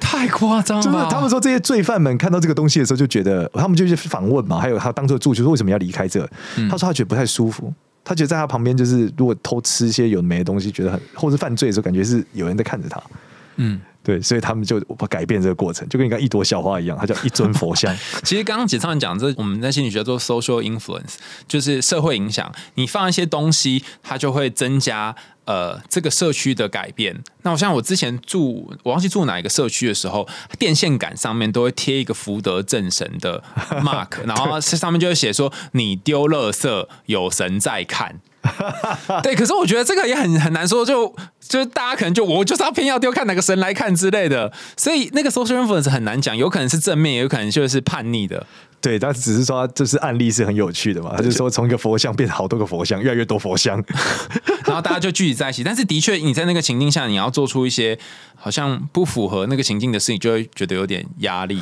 [0.00, 0.82] 太夸张了。
[0.82, 6.28] 就是他们说这些罪犯们看到这个东西的时候，就觉得他们就去访问嘛，还有他当做住，就说为什么要离开这？
[6.68, 7.72] 他说他觉得不太舒服，
[8.08, 12.98] 他觉得在他旁边就是如果偷吃一些有没的东西，觉得很或是犯罪的时候，感觉是有人在看着他。
[13.56, 13.78] 嗯。
[14.00, 14.80] 对，所以他们就
[15.10, 17.94] 改变这个过程，就跟你看一朵小花一样，它叫一尊佛像。
[18.22, 22.50] 其实刚刚简上讲，这我们在心理学做 social influence，就是社会影响。
[22.76, 25.14] 你放一些东西，它就会增加
[25.48, 27.24] 呃这个社区的改变。
[27.42, 30.28] 那好像我之前住，我忘记住哪一个社区的时候，
[30.58, 33.42] 电线杆上面都会贴一个福德正神的
[33.82, 38.20] mark，然后上面就会写说：“你丢垃圾，有神在看。
[39.24, 41.08] ”对，可是我觉得这个也很很难说，就
[41.40, 48.46] 就是大家可能就我就是要偏要丢，看哪个神来看之类的，所以那个 social influence 很难讲，有可能是正面，也有可能就是叛逆的。
[48.80, 53.76] 对，他只是说就是案例是很有趣的嘛，他就说从一个佛像变成好多个佛像，越来越多佛像，
[54.64, 55.64] 然后大家就聚集在一起。
[55.64, 57.98] 但是的确，你在那个情境下，你要做出一些
[58.36, 61.60] 好像不符合那个情境的事情，就会觉得有点压力。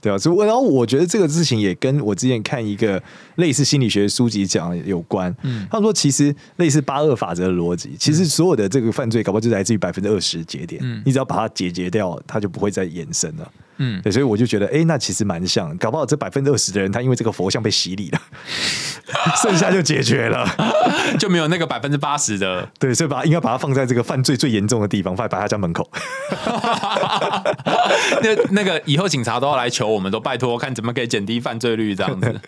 [0.00, 3.02] 对啊，所以然后我觉得这个事情也跟我之前看一个
[3.34, 5.34] 类似心理学书籍讲有关。
[5.42, 10.80] 嗯，他说其实类似八二法则的逻辑，其实所有的这个犯罪，搞不好就来自于百分之二十节点。
[10.82, 13.52] 嗯，你只要把它解决掉，它就不会再延伸了。
[13.82, 18.20] 嗯，对，所以我就觉得，哎，那其实蛮像，搞不好这百分之二十的人，他因为这个佛像被洗礼了，
[19.42, 20.46] 剩下就解决了，
[21.18, 22.68] 就没有那个百分之八十的。
[22.78, 25.90] 对，所以把应该把它放在这个犯罪最严重的地方，放在他家门口。
[28.22, 32.38] 那那个以后警察都要来求我们，都拜托看怎么可以减低犯罪率这样子。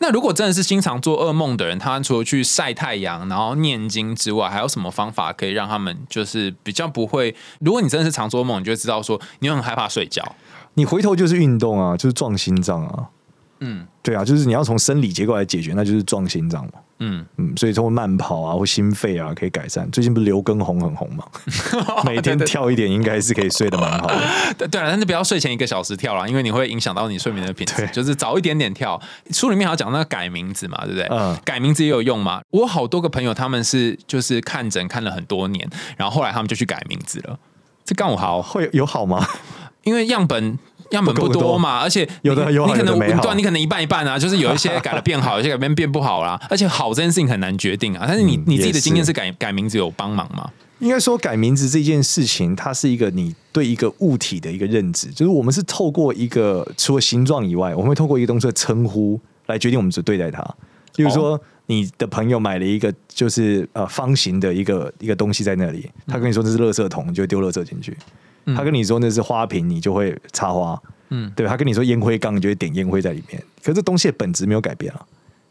[0.00, 7.34] 那如果真的是经常做噩梦的人，他除了去晒太阳，然后念经之外，还有什么方法可以让他们就是比较不会？
[7.60, 10.34] 如果你真的是常做梦，你就知道说你很害怕睡觉。
[10.78, 13.08] 你回头就是运动啊，就是撞心脏啊，
[13.58, 19.90] 嗯，对啊，就是你要从生理结构来解决，那就是撞心脏嘛，嗯嗯，所以通过慢跑啊或心肺啊可以改善。
[19.90, 21.24] 最近不是刘畊宏很红嘛，
[22.06, 24.20] 每天跳一点应该是可以睡得蛮好的。
[24.56, 27.84] 对对啊，但是不要睡前一个小时跳啦，因为你会影响到你睡眠的品质。
[27.88, 29.00] 就是早一点点跳。
[29.32, 31.08] 书里面还要讲那个改名字嘛，对不对？
[31.10, 32.40] 嗯，改名字也有用嘛？
[32.50, 37.36] 我好多个朋友他们是就是看诊看了很多年，然后后来他们就去改名字了。
[37.84, 39.26] 这刚好会有好吗？
[39.88, 40.58] 因为样本
[40.90, 46.38] 样本不多嘛，而且有的有你可能没对，你可能一半一半啊，就是有一些改了变好， 有些改变变不好啦。
[46.50, 48.04] 而且好这件事情很难决定啊。
[48.06, 50.50] 但是你你自己的经验是改改名字有帮忙吗？
[50.80, 60.40] 应该说改名字这件事情，它是一个你对一个物体的一个认知，就是我们是透过一个除了形状以外，我们会透过一个东西的称呼来决定我们怎么对待它。
[60.94, 67.96] 例如说，你的朋友买了一个就是呃方形的一个一个东西在那里，他跟你说这是垃圾桶，你就丢垃圾进去。
[68.56, 70.80] 他跟你说那是花瓶，你就会插花，
[71.10, 73.42] 嗯，对他跟你说烟灰缸，你就会点烟灰在里面。
[73.62, 75.06] 可是东西的本质没有改变啊，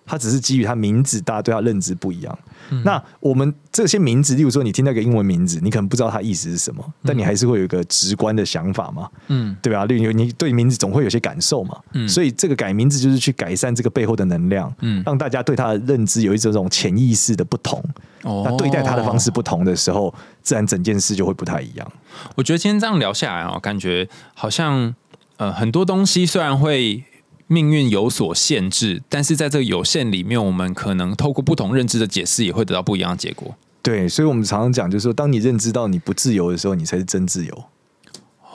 [0.08, 2.40] 它只是基于它名字，大家对它认知不一样。
[2.84, 9.86] 那我们这些名字，例如说你听到一个英文名字，你可能不知道它意思是什么，但你还是会有一个直观的想法嘛，嗯，对吧？
[9.86, 17.82] 例如你对名字总会有些感受嘛，嗯，所以这个改名字就是去改善这个背后的能量，嗯，让大家对它的认知有一种这种潜意识的不同。
[18.24, 21.92] 哦，那对待它的方式不同的时候，自然整件事就会不太一样。
[22.36, 24.94] 我觉得今天这样聊下来啊，感觉好像
[25.38, 27.04] 呃很多东西虽然会。
[27.48, 33.56] 命运有所限制，但是在这个有限里面，我们可能透过不同认知的解释，也会得到不一样的结果。
[33.82, 37.64] 对，所以我们常常讲，就是说，当你认知到你不自由的时候，你才是真自由。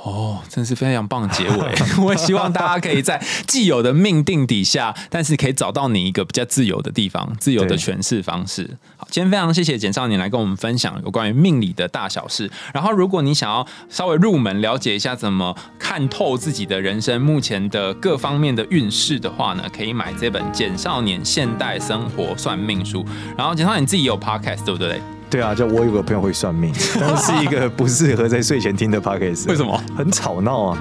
[0.04, 1.72] 哦，真是非常棒的结尾！
[2.04, 8.78] 我也希望大家可以在既有的命定底下，但是可以找到你一个比较自由的地方，自由的诠释方式。
[8.96, 12.50] 好，今天非常谢谢简少年来跟我们分享有关于命理的大小事。
[12.74, 23.04] 然后，如果你想要稍微入门了解一下怎么看透自己的人生目前的各方面的运势的话呢，可以买这本《简少年现代生活算命书》。
[23.38, 25.00] 然后，简少年自己也有 podcast，对不对？
[25.32, 26.70] 对啊，就我有个朋友会算命，
[27.00, 29.48] 但是一个不适合在睡前听的 podcast。
[29.48, 29.82] 为什么？
[29.96, 30.78] 很吵闹啊，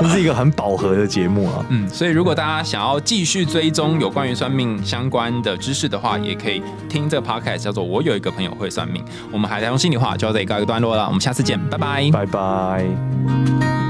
[0.00, 1.64] 这是一个很饱和的节目啊。
[1.68, 9.00] 嗯，所以如果大家想要继续追踪有关于算命相关的知识的话，也可以听这个 podcast，叫做《我有一个朋友会算命》。
[9.30, 13.81] 我们还在用心里话就要这里告一个段落了，我们下次见，拜拜，拜拜。